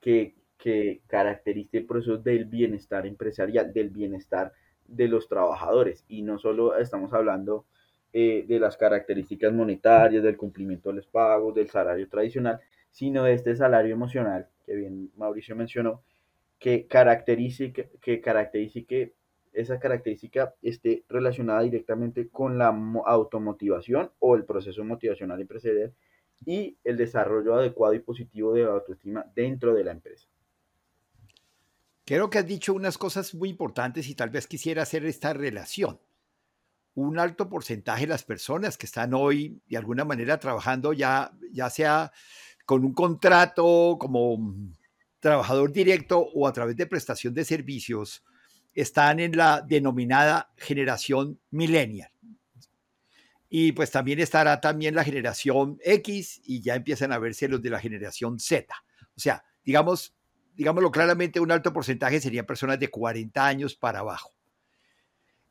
que, 0.00 0.34
que 0.56 1.00
caracterice 1.06 1.78
el 1.78 1.86
proceso 1.86 2.18
del 2.18 2.44
bienestar 2.44 3.06
empresarial, 3.06 3.72
del 3.72 3.90
bienestar 3.90 4.52
de 4.86 5.08
los 5.08 5.28
trabajadores. 5.28 6.04
Y 6.08 6.22
no 6.22 6.38
solo 6.38 6.76
estamos 6.76 7.12
hablando 7.12 7.66
eh, 8.12 8.44
de 8.46 8.58
las 8.60 8.76
características 8.76 9.52
monetarias, 9.52 10.22
del 10.22 10.36
cumplimiento 10.36 10.90
de 10.90 10.96
los 10.96 11.06
pagos, 11.06 11.54
del 11.54 11.68
salario 11.68 12.08
tradicional, 12.08 12.60
sino 12.90 13.24
de 13.24 13.34
este 13.34 13.54
salario 13.56 13.92
emocional 13.92 14.48
que 14.68 14.74
bien 14.76 15.10
Mauricio 15.16 15.56
mencionó, 15.56 16.02
que 16.58 16.86
caracterice 16.86 17.72
que, 17.72 18.20
caracterice 18.20 18.84
que 18.84 19.14
esa 19.52 19.78
característica 19.78 20.54
esté 20.62 21.04
relacionada 21.08 21.62
directamente 21.62 22.28
con 22.28 22.58
la 22.58 22.68
automotivación 23.06 24.10
o 24.18 24.36
el 24.36 24.44
proceso 24.44 24.84
motivacional 24.84 25.40
empresarial 25.40 25.94
y 26.44 26.78
el 26.84 26.96
desarrollo 26.96 27.54
adecuado 27.54 27.94
y 27.94 28.00
positivo 28.00 28.52
de 28.52 28.64
la 28.64 28.72
autoestima 28.72 29.24
dentro 29.34 29.74
de 29.74 29.84
la 29.84 29.92
empresa. 29.92 30.28
Creo 32.04 32.30
que 32.30 32.38
has 32.38 32.46
dicho 32.46 32.72
unas 32.72 32.96
cosas 32.96 33.34
muy 33.34 33.50
importantes 33.50 34.08
y 34.08 34.14
tal 34.14 34.30
vez 34.30 34.46
quisiera 34.46 34.82
hacer 34.82 35.04
esta 35.04 35.32
relación 35.32 36.00
un 36.98 37.18
alto 37.18 37.48
porcentaje 37.48 38.02
de 38.02 38.08
las 38.08 38.24
personas 38.24 38.76
que 38.76 38.86
están 38.86 39.14
hoy 39.14 39.62
de 39.68 39.76
alguna 39.76 40.04
manera 40.04 40.38
trabajando 40.38 40.92
ya, 40.92 41.30
ya 41.52 41.70
sea 41.70 42.12
con 42.66 42.84
un 42.84 42.92
contrato 42.92 43.96
como 44.00 44.54
trabajador 45.20 45.72
directo 45.72 46.18
o 46.18 46.46
a 46.48 46.52
través 46.52 46.76
de 46.76 46.86
prestación 46.86 47.34
de 47.34 47.44
servicios, 47.44 48.24
están 48.80 49.18
en 49.18 49.36
la 49.36 49.60
denominada 49.60 50.52
generación 50.56 51.40
millennial. 51.50 52.10
Y 53.48 53.72
pues 53.72 53.90
también 53.90 54.20
estará 54.20 54.60
también 54.60 54.94
la 54.94 55.02
generación 55.02 55.78
X 55.82 56.40
y 56.44 56.60
ya 56.60 56.76
empiezan 56.76 57.12
a 57.12 57.18
verse 57.18 57.48
los 57.48 57.60
de 57.60 57.70
la 57.70 57.80
generación 57.80 58.38
Z. 58.38 58.72
O 59.16 59.20
sea, 59.20 59.42
digamos, 59.64 60.14
digámoslo 60.54 60.92
claramente, 60.92 61.40
un 61.40 61.50
alto 61.50 61.72
porcentaje 61.72 62.20
serían 62.20 62.46
personas 62.46 62.78
de 62.78 62.88
40 62.88 63.44
años 63.44 63.74
para 63.74 64.00
abajo. 64.00 64.32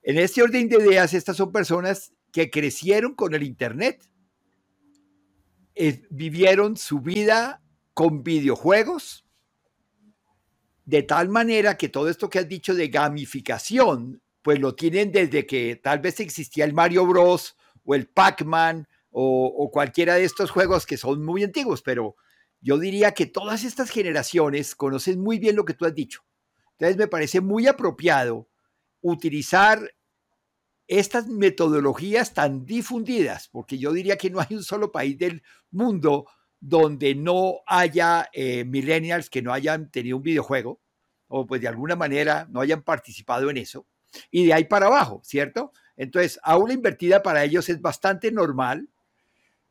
En 0.03 0.17
este 0.17 0.41
orden 0.41 0.69
de 0.69 0.77
ideas, 0.77 1.13
estas 1.13 1.35
son 1.35 1.51
personas 1.51 2.13
que 2.31 2.49
crecieron 2.49 3.13
con 3.13 3.33
el 3.33 3.43
Internet, 3.43 4.09
eh, 5.75 6.07
vivieron 6.09 6.77
su 6.77 7.01
vida 7.01 7.61
con 7.93 8.23
videojuegos, 8.23 9.26
de 10.88 11.04
tal 11.04 11.28
manera 11.28 11.78
que 11.78 11.89
todo 11.89 12.08
esto 12.08 12.30
que 12.30 12.39
has 12.39 12.47
dicho 12.47 12.73
de 12.73 12.88
gamificación, 12.88 14.21
pues 14.41 14.58
lo 14.62 14.73
tienen 14.73 15.12
desde 15.12 15.45
que 15.45 15.76
tal 15.76 16.00
vez 16.00 16.21
existía 16.21 16.63
el 16.63 16.73
Mario 16.73 17.06
Bros 17.06 17.58
o 17.84 17.93
el 17.93 18.08
Pac-Man 18.08 18.88
o, 19.12 19.69
cualquiera 19.69 20.15
de 20.15 20.23
estos 20.23 20.50
juegos 20.50 20.86
que 20.86 20.95
son 20.95 21.26
muy 21.26 21.43
antiguos, 21.43 21.82
pero 21.82 22.15
yo 22.62 22.78
diría 22.78 23.12
que 23.12 23.26
todas 23.26 23.65
estas 23.65 23.89
generaciones 23.89 24.76
conocen 24.76 25.19
muy 25.19 25.39
bien 25.39 25.58
lo 25.58 25.65
que 25.65 25.73
tú 25.73 25.86
has 25.86 25.93
dicho. 25.93 26.21
Entonces 26.71 26.95
me 26.95 27.10
parece 27.10 27.41
muy 27.41 27.67
apropiado 27.67 28.47
utilizar 29.02 29.93
estas 30.88 31.28
metodologías 31.28 32.34
tan 32.34 32.63
difundidas, 32.63 33.50
porque 33.50 33.78
yo 33.78 33.91
diría 33.91 34.17
que 34.17 34.30
no 34.30 34.39
hay 34.39 34.56
un 34.56 34.63
solo 34.63 34.89
país 34.93 35.17
del 35.17 35.43
mundo 35.69 36.28
donde 36.60 37.15
no 37.15 37.60
haya 37.67 38.30
eh, 38.34 38.65
millennials 38.65 39.30
que 39.30 39.41
no 39.41 39.54
hayan 39.54 39.89
tenido 39.91 40.17
un 40.17 40.24
videojuego 40.24 40.80
o 41.28 41.46
pues 41.46 41.62
de 41.62 41.67
alguna 41.67 41.96
manera 41.96 42.48
no 42.50 42.62
hayan 42.62 42.84
participado 42.84 43.50
en 43.50 43.58
eso. 43.58 43.86
Y 44.32 44.46
de 44.46 44.54
ahí 44.54 44.63
para 44.63 44.88
abajo, 44.88 45.22
¿cierto? 45.24 45.72
Entonces, 45.98 46.39
aula 46.43 46.74
invertida 46.74 47.22
para 47.22 47.43
ellos 47.43 47.70
es 47.70 47.82
bastante 47.82 48.32
normal. 48.32 48.89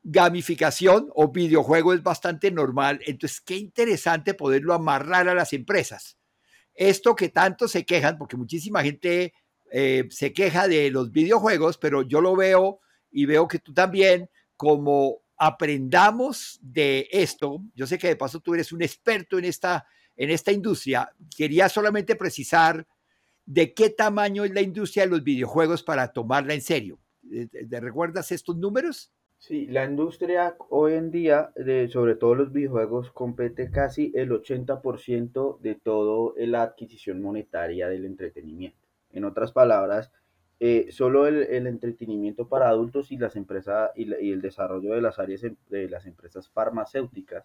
Gamificación 0.02 1.10
o 1.14 1.32
videojuego 1.32 1.94
es 1.94 2.02
bastante 2.02 2.50
normal. 2.50 3.00
Entonces, 3.06 3.40
qué 3.40 3.56
interesante 3.56 4.34
poderlo 4.34 4.74
amarrar 4.74 5.28
a 5.28 5.34
las 5.34 5.52
empresas. 5.52 6.18
Esto 6.74 7.16
que 7.16 7.30
tanto 7.30 7.68
se 7.68 7.86
quejan, 7.86 8.18
porque 8.18 8.36
muchísima 8.36 8.82
gente 8.82 9.32
eh, 9.72 10.06
se 10.10 10.32
queja 10.32 10.68
de 10.68 10.90
los 10.90 11.10
videojuegos, 11.10 11.78
pero 11.78 12.02
yo 12.02 12.20
lo 12.20 12.36
veo 12.36 12.80
y 13.10 13.24
veo 13.24 13.48
que 13.48 13.58
tú 13.58 13.72
también, 13.72 14.28
como 14.56 15.22
aprendamos 15.36 16.58
de 16.62 17.08
esto, 17.10 17.62
yo 17.74 17.86
sé 17.86 17.98
que 17.98 18.08
de 18.08 18.16
paso 18.16 18.40
tú 18.40 18.54
eres 18.54 18.72
un 18.72 18.82
experto 18.82 19.38
en 19.38 19.44
esta, 19.44 19.86
en 20.16 20.30
esta 20.30 20.52
industria, 20.52 21.10
quería 21.36 21.68
solamente 21.68 22.16
precisar 22.16 22.86
de 23.44 23.74
qué 23.74 23.90
tamaño 23.90 24.44
es 24.44 24.52
la 24.52 24.60
industria 24.60 25.04
de 25.04 25.10
los 25.10 25.22
videojuegos 25.22 25.82
para 25.82 26.12
tomarla 26.12 26.54
en 26.54 26.62
serio. 26.62 26.98
¿Te 27.68 27.80
recuerdas 27.80 28.32
estos 28.32 28.56
números? 28.56 29.12
Sí, 29.38 29.66
la 29.66 29.84
industria 29.84 30.56
hoy 30.70 30.94
en 30.94 31.10
día, 31.10 31.52
sobre 31.92 32.16
todo 32.16 32.34
los 32.34 32.52
videojuegos, 32.52 33.12
compete 33.12 33.70
casi 33.70 34.10
el 34.14 34.30
80% 34.30 35.60
de 35.60 35.74
toda 35.74 36.32
la 36.38 36.62
adquisición 36.62 37.20
monetaria 37.20 37.88
del 37.88 38.06
entretenimiento. 38.06 38.78
En 39.12 39.24
otras 39.24 39.52
palabras, 39.52 40.10
eh, 40.58 40.86
solo 40.90 41.26
el, 41.26 41.66
entretenimiento 41.66 42.48
para 42.48 42.68
adultos 42.68 43.12
y 43.12 43.18
las 43.18 43.36
empresas 43.36 43.90
y, 43.94 44.10
el 44.32 44.40
desarrollo 44.40 44.94
de 44.94 45.02
las 45.02 45.18
áreas 45.18 45.44
em, 45.44 45.56
de 45.68 45.88
las 45.88 46.06
empresas 46.06 46.48
farmacéuticas 46.48 47.44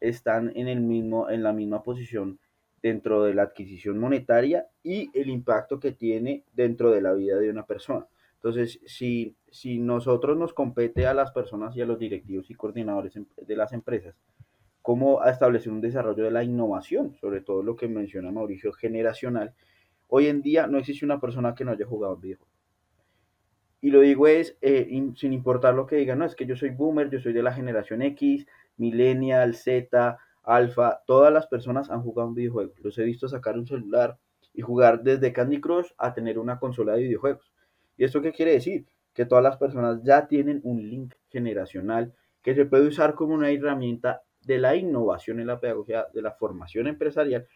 están 0.00 0.52
en 0.54 0.68
el 0.68 0.80
mismo 0.80 1.28
en 1.28 1.42
la 1.42 1.52
misma 1.52 1.82
posición 1.82 2.38
dentro 2.82 3.24
de 3.24 3.34
la 3.34 3.42
adquisición 3.42 3.98
monetaria 3.98 4.68
y 4.82 5.10
el 5.18 5.28
impacto 5.28 5.80
que 5.80 5.92
tiene 5.92 6.44
dentro 6.52 6.92
de 6.92 7.00
la 7.00 7.14
vida 7.14 7.36
de 7.38 7.50
una 7.50 7.66
persona. 7.66 8.06
Entonces, 8.34 8.78
si, 8.86 9.34
si 9.50 9.80
nosotros 9.80 10.36
nos 10.36 10.54
compete 10.54 11.06
a 11.06 11.14
las 11.14 11.32
personas 11.32 11.74
y 11.74 11.80
a 11.82 11.86
los 11.86 11.98
directivos 11.98 12.48
y 12.48 12.54
coordinadores 12.54 13.16
em, 13.16 13.26
de 13.44 13.56
las 13.56 13.72
empresas, 13.72 14.14
cómo 14.82 15.24
establecer 15.24 15.72
un 15.72 15.80
desarrollo 15.80 16.22
de 16.22 16.30
la 16.30 16.44
innovación, 16.44 17.16
sobre 17.16 17.40
todo 17.40 17.64
lo 17.64 17.74
que 17.74 17.88
menciona 17.88 18.30
Mauricio, 18.30 18.72
generacional, 18.72 19.52
Hoy 20.08 20.26
en 20.28 20.42
día 20.42 20.66
no 20.66 20.78
existe 20.78 21.04
una 21.04 21.20
persona 21.20 21.54
que 21.54 21.64
no 21.64 21.72
haya 21.72 21.86
jugado 21.86 22.14
un 22.14 22.20
videojuego. 22.20 22.50
Y 23.80 23.90
lo 23.90 24.00
digo 24.00 24.26
es, 24.26 24.56
eh, 24.62 24.88
sin 25.16 25.32
importar 25.32 25.74
lo 25.74 25.86
que 25.86 25.96
digan, 25.96 26.18
no, 26.18 26.24
es 26.24 26.34
que 26.34 26.46
yo 26.46 26.56
soy 26.56 26.70
boomer, 26.70 27.10
yo 27.10 27.20
soy 27.20 27.32
de 27.32 27.42
la 27.42 27.52
generación 27.52 28.02
X, 28.02 28.46
millennial, 28.76 29.54
Z, 29.54 30.18
alfa, 30.42 31.02
todas 31.06 31.32
las 31.32 31.46
personas 31.46 31.90
han 31.90 32.02
jugado 32.02 32.28
un 32.28 32.34
videojuego. 32.34 32.72
Los 32.82 32.98
he 32.98 33.04
visto 33.04 33.28
sacar 33.28 33.56
un 33.58 33.66
celular 33.66 34.18
y 34.54 34.62
jugar 34.62 35.02
desde 35.02 35.32
Candy 35.32 35.60
Crush 35.60 35.88
a 35.98 36.14
tener 36.14 36.38
una 36.38 36.58
consola 36.58 36.94
de 36.94 37.02
videojuegos. 37.02 37.52
¿Y 37.96 38.04
esto 38.04 38.22
qué 38.22 38.32
quiere 38.32 38.52
decir? 38.52 38.86
Que 39.12 39.26
todas 39.26 39.44
las 39.44 39.56
personas 39.56 40.02
ya 40.02 40.26
tienen 40.26 40.60
un 40.64 40.88
link 40.88 41.14
generacional 41.28 42.14
que 42.42 42.54
se 42.54 42.64
puede 42.64 42.86
usar 42.86 43.14
como 43.14 43.34
una 43.34 43.50
herramienta 43.50 44.22
de 44.42 44.58
la 44.58 44.76
innovación 44.76 45.40
en 45.40 45.48
la 45.48 45.60
pedagogía, 45.60 46.06
de 46.14 46.22
la 46.22 46.32
formación 46.32 46.86
empresarial 46.86 47.46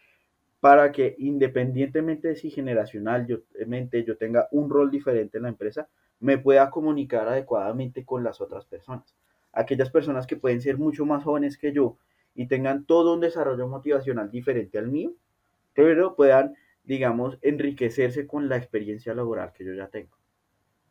para 0.61 0.91
que 0.91 1.15
independientemente 1.17 2.29
de 2.29 2.35
si 2.35 2.51
generacionalmente 2.51 4.03
yo 4.05 4.15
tenga 4.15 4.47
un 4.51 4.69
rol 4.69 4.91
diferente 4.91 5.37
en 5.37 5.43
la 5.43 5.49
empresa, 5.49 5.89
me 6.19 6.37
pueda 6.37 6.69
comunicar 6.69 7.27
adecuadamente 7.27 8.05
con 8.05 8.23
las 8.23 8.39
otras 8.41 8.65
personas. 8.65 9.15
Aquellas 9.51 9.89
personas 9.89 10.27
que 10.27 10.37
pueden 10.37 10.61
ser 10.61 10.77
mucho 10.77 11.03
más 11.03 11.23
jóvenes 11.23 11.57
que 11.57 11.73
yo 11.73 11.97
y 12.35 12.45
tengan 12.45 12.85
todo 12.85 13.15
un 13.15 13.21
desarrollo 13.21 13.67
motivacional 13.67 14.29
diferente 14.29 14.77
al 14.77 14.87
mío, 14.87 15.13
pero 15.73 16.15
puedan, 16.15 16.53
digamos, 16.83 17.39
enriquecerse 17.41 18.27
con 18.27 18.47
la 18.47 18.57
experiencia 18.57 19.15
laboral 19.15 19.51
que 19.53 19.65
yo 19.65 19.73
ya 19.73 19.87
tengo. 19.87 20.15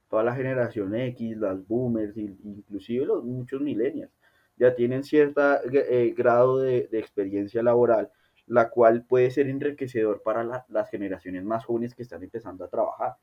Toda 0.08 0.24
la 0.24 0.34
generación 0.34 0.96
X, 0.96 1.36
las 1.36 1.64
boomers, 1.68 2.16
inclusive 2.16 3.06
los 3.06 3.22
muchos 3.24 3.60
millennials, 3.60 4.10
ya 4.56 4.74
tienen 4.74 5.04
cierto 5.04 5.40
eh, 5.72 6.12
grado 6.16 6.58
de 6.58 6.88
experiencia 6.92 7.62
laboral 7.62 8.10
la 8.50 8.68
cual 8.68 9.04
puede 9.04 9.30
ser 9.30 9.46
enriquecedor 9.46 10.22
para 10.22 10.42
las 10.42 10.90
generaciones 10.90 11.44
más 11.44 11.64
jóvenes 11.64 11.94
que 11.94 12.02
están 12.02 12.24
empezando 12.24 12.64
a 12.64 12.68
trabajar, 12.68 13.14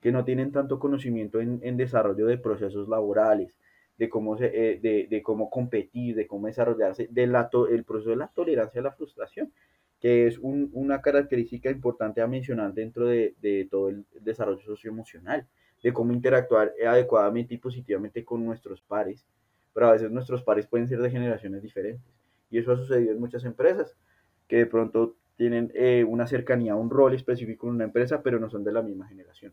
que 0.00 0.10
no 0.10 0.24
tienen 0.24 0.50
tanto 0.50 0.80
conocimiento 0.80 1.40
en, 1.40 1.76
desarrollo 1.76 2.26
de 2.26 2.36
procesos 2.36 2.88
laborales, 2.88 3.54
de 3.96 4.08
cómo, 4.08 4.36
eh, 4.40 5.06
de, 5.08 5.22
cómo 5.22 5.50
competir, 5.50 6.16
de 6.16 6.26
cómo 6.26 6.48
desarrollarse, 6.48 7.06
del 7.12 7.36
el 7.70 7.84
proceso 7.84 8.10
de 8.10 8.16
la 8.16 8.26
tolerancia 8.26 8.80
a 8.80 8.84
la 8.84 8.90
frustración, 8.90 9.52
que 10.00 10.26
es 10.26 10.36
una 10.40 11.00
característica 11.00 11.70
importante 11.70 12.20
a 12.20 12.26
mencionar 12.26 12.74
dentro 12.74 13.06
de, 13.06 13.68
todo 13.70 13.88
el 13.88 14.04
desarrollo 14.20 14.62
socioemocional, 14.62 15.46
de 15.80 15.92
cómo 15.92 16.12
interactuar 16.12 16.72
adecuadamente 16.84 17.54
y 17.54 17.58
positivamente 17.58 18.24
con 18.24 18.44
nuestros 18.44 18.82
pares, 18.82 19.24
pero 19.72 19.86
a 19.86 19.92
veces 19.92 20.10
nuestros 20.10 20.42
pares 20.42 20.66
pueden 20.66 20.88
ser 20.88 20.98
de 20.98 21.10
generaciones 21.10 21.62
diferentes. 21.62 22.12
Y 22.50 22.58
eso 22.58 22.72
ha 22.72 22.76
sucedido 22.76 23.12
en 23.12 23.20
muchas 23.20 23.44
empresas, 23.44 23.96
que 24.48 24.56
de 24.56 24.66
pronto 24.66 25.16
tienen 25.36 25.70
eh, 25.74 26.04
una 26.04 26.26
cercanía, 26.26 26.74
un 26.74 26.90
rol 26.90 27.14
específico 27.14 27.66
en 27.66 27.74
una 27.74 27.84
empresa, 27.84 28.22
pero 28.22 28.38
no 28.38 28.48
son 28.48 28.64
de 28.64 28.72
la 28.72 28.82
misma 28.82 29.06
generación. 29.06 29.52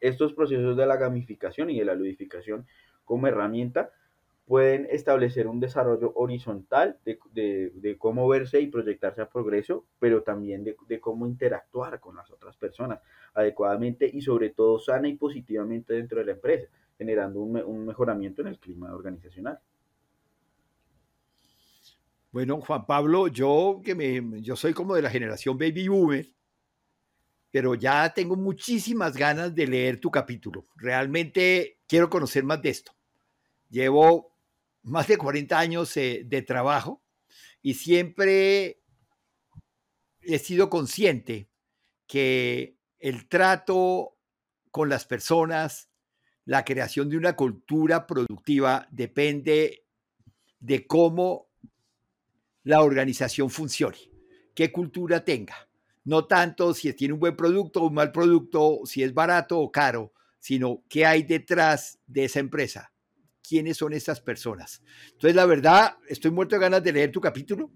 Estos 0.00 0.32
procesos 0.32 0.76
de 0.76 0.86
la 0.86 0.96
gamificación 0.96 1.70
y 1.70 1.78
de 1.78 1.84
la 1.84 1.94
ludificación 1.94 2.66
como 3.04 3.26
herramienta 3.26 3.90
pueden 4.46 4.86
establecer 4.90 5.48
un 5.48 5.58
desarrollo 5.58 6.12
horizontal 6.14 6.98
de, 7.04 7.96
cómo 7.98 8.28
verse 8.28 8.60
y 8.60 8.68
proyectarse 8.68 9.20
a 9.20 9.28
progreso, 9.28 9.84
pero 9.98 10.22
también 10.22 10.64
de, 10.64 11.00
cómo 11.00 11.26
interactuar 11.26 11.98
con 11.98 12.16
las 12.16 12.30
otras 12.30 12.56
personas 12.56 13.00
adecuadamente 13.34 14.08
y 14.10 14.22
sobre 14.22 14.50
todo 14.50 14.78
sana 14.78 15.08
y 15.08 15.16
positivamente 15.16 15.94
dentro 15.94 16.20
de 16.20 16.26
la 16.26 16.32
empresa, 16.32 16.68
generando 16.96 17.40
un, 17.40 17.86
mejoramiento 17.86 18.40
en 18.42 18.48
el 18.48 18.58
clima 18.58 18.94
organizacional. 18.94 19.58
Bueno, 22.36 22.60
Juan 22.60 22.84
Pablo, 22.84 23.28
yo 23.28 23.80
que 23.82 23.94
me, 23.94 24.42
yo 24.42 24.56
soy 24.56 24.74
como 24.74 24.94
de 24.94 25.00
la 25.00 25.08
generación 25.08 25.56
baby 25.56 25.88
boomer, 25.88 26.28
pero 27.50 27.74
ya 27.74 28.12
tengo 28.12 28.36
muchísimas 28.36 29.16
ganas 29.16 29.54
de 29.54 29.66
leer 29.66 29.98
tu 30.00 30.10
capítulo. 30.10 30.66
Realmente 30.76 31.78
quiero 31.88 32.10
conocer 32.10 32.44
más 32.44 32.60
de 32.60 32.68
esto. 32.68 32.92
Llevo 33.70 34.36
más 34.82 35.08
de 35.08 35.16
40 35.16 35.58
años 35.58 35.96
eh, 35.96 36.24
de 36.26 36.42
trabajo 36.42 37.02
y 37.62 37.72
siempre 37.72 38.82
he 40.20 40.38
sido 40.38 40.68
consciente 40.68 41.48
que 42.06 42.76
el 42.98 43.30
trato 43.30 44.18
con 44.70 44.90
las 44.90 45.06
personas, 45.06 45.88
la 46.44 46.66
creación 46.66 47.08
de 47.08 47.16
una 47.16 47.34
cultura 47.34 48.06
productiva 48.06 48.86
depende 48.90 49.86
de 50.60 50.86
cómo 50.86 51.45
la 52.66 52.82
organización 52.82 53.48
funcione, 53.48 54.10
qué 54.52 54.72
cultura 54.72 55.24
tenga. 55.24 55.54
No 56.04 56.26
tanto 56.26 56.74
si 56.74 56.92
tiene 56.94 57.14
un 57.14 57.20
buen 57.20 57.36
producto 57.36 57.80
o 57.80 57.86
un 57.86 57.94
mal 57.94 58.10
producto, 58.10 58.80
si 58.84 59.04
es 59.04 59.14
barato 59.14 59.60
o 59.60 59.70
caro, 59.70 60.12
sino 60.40 60.82
qué 60.88 61.06
hay 61.06 61.22
detrás 61.22 62.00
de 62.08 62.24
esa 62.24 62.40
empresa 62.40 62.92
quiénes 63.48 63.76
son 63.76 63.92
estas 63.92 64.20
personas. 64.20 64.82
Entonces, 65.12 65.36
la 65.36 65.46
verdad, 65.46 65.96
estoy 66.08 66.32
muerto 66.32 66.56
de 66.56 66.62
ganas 66.62 66.82
de 66.82 66.92
leer 66.92 67.12
tu 67.12 67.20
capítulo. 67.20 67.70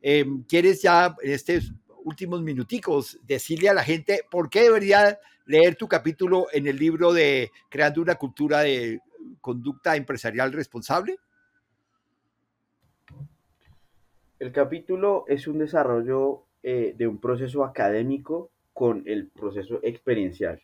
Em, 0.00 0.42
¿Quieres 0.44 0.80
ya 0.80 1.14
en 1.22 1.32
estos 1.32 1.70
últimos 2.02 2.40
minuticos 2.40 3.18
decirle 3.22 3.68
a 3.68 3.74
la 3.74 3.84
gente 3.84 4.22
por 4.30 4.48
qué 4.48 4.62
debería 4.62 5.18
leer 5.44 5.76
tu 5.76 5.86
capítulo 5.86 6.46
en 6.54 6.66
el 6.66 6.76
libro 6.78 7.12
de 7.12 7.50
Creando 7.68 8.00
una 8.00 8.14
cultura 8.14 8.60
de 8.60 9.00
conducta 9.42 9.94
empresarial 9.94 10.54
responsable? 10.54 11.18
El 14.42 14.50
capítulo 14.50 15.24
es 15.28 15.46
un 15.46 15.58
desarrollo 15.58 16.46
eh, 16.64 16.96
de 16.98 17.06
un 17.06 17.20
proceso 17.20 17.64
académico 17.64 18.50
con 18.72 19.04
el 19.06 19.28
proceso 19.28 19.78
experiencial. 19.84 20.60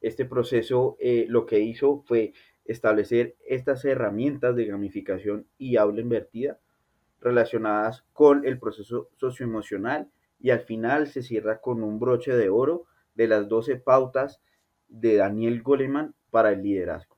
Este 0.00 0.24
proceso 0.24 0.96
eh, 0.98 1.24
lo 1.28 1.46
que 1.46 1.60
hizo 1.60 2.02
fue 2.04 2.32
establecer 2.64 3.36
estas 3.46 3.84
herramientas 3.84 4.56
de 4.56 4.66
gamificación 4.66 5.46
y 5.56 5.76
aula 5.76 6.00
invertida 6.00 6.58
relacionadas 7.20 8.02
con 8.12 8.44
el 8.44 8.58
proceso 8.58 9.08
socioemocional 9.18 10.10
y 10.40 10.50
al 10.50 10.62
final 10.62 11.06
se 11.06 11.22
cierra 11.22 11.60
con 11.60 11.80
un 11.80 12.00
broche 12.00 12.34
de 12.34 12.48
oro 12.48 12.86
de 13.14 13.28
las 13.28 13.48
12 13.48 13.76
pautas 13.76 14.40
de 14.88 15.14
Daniel 15.14 15.62
Goleman 15.62 16.16
para 16.32 16.50
el 16.50 16.64
liderazgo. 16.64 17.16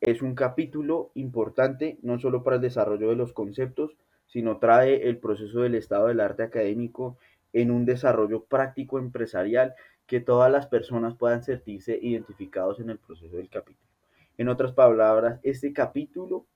Es 0.00 0.20
un 0.20 0.34
capítulo 0.34 1.12
importante 1.14 2.00
no 2.02 2.18
solo 2.18 2.42
para 2.42 2.56
el 2.56 2.62
desarrollo 2.62 3.10
de 3.10 3.14
los 3.14 3.32
conceptos, 3.32 3.96
sino 4.28 4.58
trae 4.58 5.08
el 5.08 5.18
proceso 5.18 5.60
del 5.60 5.74
estado 5.74 6.06
del 6.06 6.20
arte 6.20 6.44
académico 6.44 7.18
en 7.52 7.70
un 7.70 7.84
desarrollo 7.84 8.44
práctico 8.44 8.98
empresarial 8.98 9.74
que 10.06 10.20
todas 10.20 10.50
las 10.50 10.66
personas 10.66 11.16
puedan 11.16 11.42
sentirse 11.42 11.98
identificados 12.00 12.80
en 12.80 12.90
el 12.90 12.98
proceso 12.98 13.36
del 13.36 13.48
capítulo. 13.48 13.88
En 14.36 14.48
otras 14.48 14.72
palabras, 14.72 15.40
este 15.42 15.72
capítulo 15.72 16.46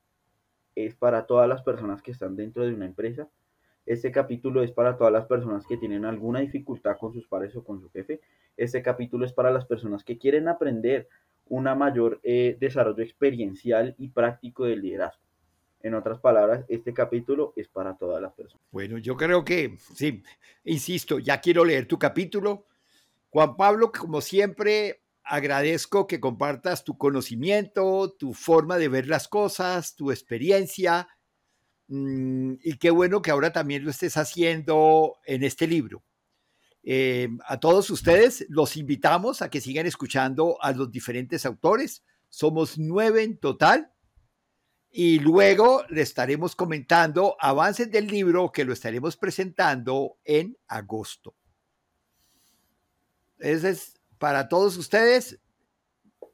es 0.75 0.95
para 0.95 1.25
todas 1.25 1.49
las 1.49 1.61
personas 1.61 2.01
que 2.01 2.11
están 2.11 2.35
dentro 2.35 2.65
de 2.65 2.73
una 2.73 2.85
empresa. 2.85 3.27
Este 3.85 4.11
capítulo 4.11 4.63
es 4.63 4.71
para 4.71 4.97
todas 4.97 5.11
las 5.11 5.25
personas 5.25 5.67
que 5.67 5.77
tienen 5.77 6.05
alguna 6.05 6.39
dificultad 6.39 6.97
con 6.97 7.13
sus 7.13 7.27
pares 7.27 7.55
o 7.55 7.63
con 7.63 7.81
su 7.81 7.89
jefe. 7.89 8.21
Este 8.55 8.81
capítulo 8.81 9.25
es 9.25 9.33
para 9.33 9.51
las 9.51 9.65
personas 9.65 10.03
que 10.03 10.17
quieren 10.17 10.47
aprender 10.47 11.07
un 11.49 11.65
mayor 11.77 12.19
eh, 12.23 12.55
desarrollo 12.59 13.03
experiencial 13.03 13.95
y 13.97 14.09
práctico 14.09 14.65
del 14.65 14.81
liderazgo. 14.81 15.22
En 15.83 15.95
otras 15.95 16.19
palabras, 16.19 16.63
este 16.69 16.93
capítulo 16.93 17.51
es 17.57 17.67
para 17.67 17.97
todas 17.97 18.21
las 18.21 18.31
personas. 18.31 18.65
Bueno, 18.71 18.97
yo 18.97 19.17
creo 19.17 19.43
que, 19.43 19.77
sí, 19.93 20.23
insisto, 20.63 21.19
ya 21.19 21.41
quiero 21.41 21.65
leer 21.65 21.89
tu 21.89 21.99
capítulo. 21.99 22.67
Juan 23.29 23.57
Pablo, 23.57 23.91
como 23.91 24.21
siempre, 24.21 25.03
agradezco 25.25 26.07
que 26.07 26.21
compartas 26.21 26.85
tu 26.85 26.97
conocimiento, 26.97 28.15
tu 28.17 28.33
forma 28.33 28.77
de 28.77 28.87
ver 28.87 29.07
las 29.07 29.27
cosas, 29.27 29.97
tu 29.97 30.09
experiencia. 30.09 31.09
Mm, 31.89 32.53
y 32.63 32.77
qué 32.77 32.89
bueno 32.89 33.21
que 33.21 33.31
ahora 33.31 33.51
también 33.51 33.83
lo 33.83 33.91
estés 33.91 34.15
haciendo 34.15 35.17
en 35.25 35.43
este 35.43 35.67
libro. 35.67 36.01
Eh, 36.81 37.27
a 37.45 37.59
todos 37.59 37.89
ustedes 37.89 38.45
los 38.47 38.77
invitamos 38.77 39.41
a 39.41 39.49
que 39.49 39.59
sigan 39.59 39.85
escuchando 39.85 40.57
a 40.61 40.71
los 40.71 40.91
diferentes 40.91 41.45
autores. 41.45 42.03
Somos 42.29 42.77
nueve 42.77 43.23
en 43.23 43.37
total. 43.37 43.91
Y 44.95 45.17
luego 45.17 45.83
le 45.89 46.03
estaremos 46.03 46.55
comentando 46.55 47.35
avances 47.39 47.89
del 47.89 48.05
libro 48.05 48.51
que 48.51 48.63
lo 48.63 48.73
estaremos 48.73 49.17
presentando 49.17 50.19
en 50.23 50.55
agosto. 50.67 51.35
Ese 53.39 53.71
es 53.71 53.99
para 54.19 54.47
todos 54.47 54.77
ustedes, 54.77 55.39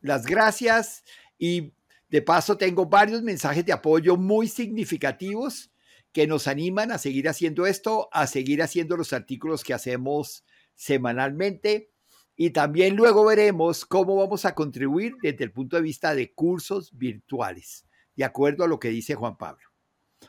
las 0.01 0.25
gracias 0.25 1.05
y 1.37 1.73
de 2.09 2.21
paso 2.21 2.57
tengo 2.57 2.85
varios 2.85 3.21
mensajes 3.21 3.65
de 3.65 3.71
apoyo 3.71 4.17
muy 4.17 4.49
significativos 4.49 5.71
que 6.11 6.27
nos 6.27 6.47
animan 6.47 6.91
a 6.91 6.97
seguir 6.97 7.29
haciendo 7.29 7.65
esto, 7.65 8.09
a 8.11 8.27
seguir 8.27 8.61
haciendo 8.61 8.97
los 8.97 9.13
artículos 9.13 9.63
que 9.63 9.73
hacemos 9.73 10.43
semanalmente 10.75 11.91
y 12.35 12.51
también 12.51 12.95
luego 12.95 13.25
veremos 13.25 13.85
cómo 13.85 14.15
vamos 14.15 14.45
a 14.45 14.53
contribuir 14.53 15.15
desde 15.21 15.43
el 15.43 15.51
punto 15.51 15.75
de 15.75 15.81
vista 15.81 16.13
de 16.13 16.33
cursos 16.33 16.97
virtuales, 16.97 17.85
de 18.19 18.25
acuerdo 18.25 18.63
a 18.65 18.67
lo 18.67 18.79
que 18.79 18.89
dice 18.89 19.15
Juan 19.15 19.37
Pablo. 19.37 19.65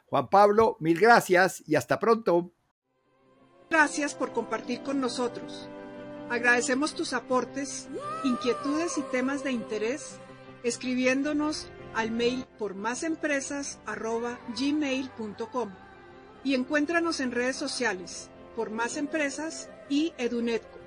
Juan 0.06 0.30
Pablo, 0.30 0.76
mil 0.78 1.00
gracias 1.00 1.60
y 1.66 1.74
hasta 1.74 1.98
pronto. 1.98 2.52
Gracias 3.68 4.14
por 4.14 4.32
compartir 4.32 4.84
con 4.84 5.00
nosotros. 5.00 5.68
Agradecemos 6.30 6.94
tus 6.94 7.12
aportes, 7.12 7.88
inquietudes 8.22 8.96
y 8.96 9.02
temas 9.10 9.42
de 9.42 9.50
interés 9.50 10.20
escribiéndonos 10.62 11.66
al 11.96 12.12
mail 12.12 12.46
por 12.60 12.76
másempresas.gmail.com 12.76 15.70
y 16.44 16.54
encuéntranos 16.54 17.18
en 17.18 17.32
redes 17.32 17.56
sociales 17.56 18.30
por 18.54 18.70
Más 18.70 18.96
Empresas 18.96 19.68
y 19.88 20.12
Edunetco. 20.16 20.79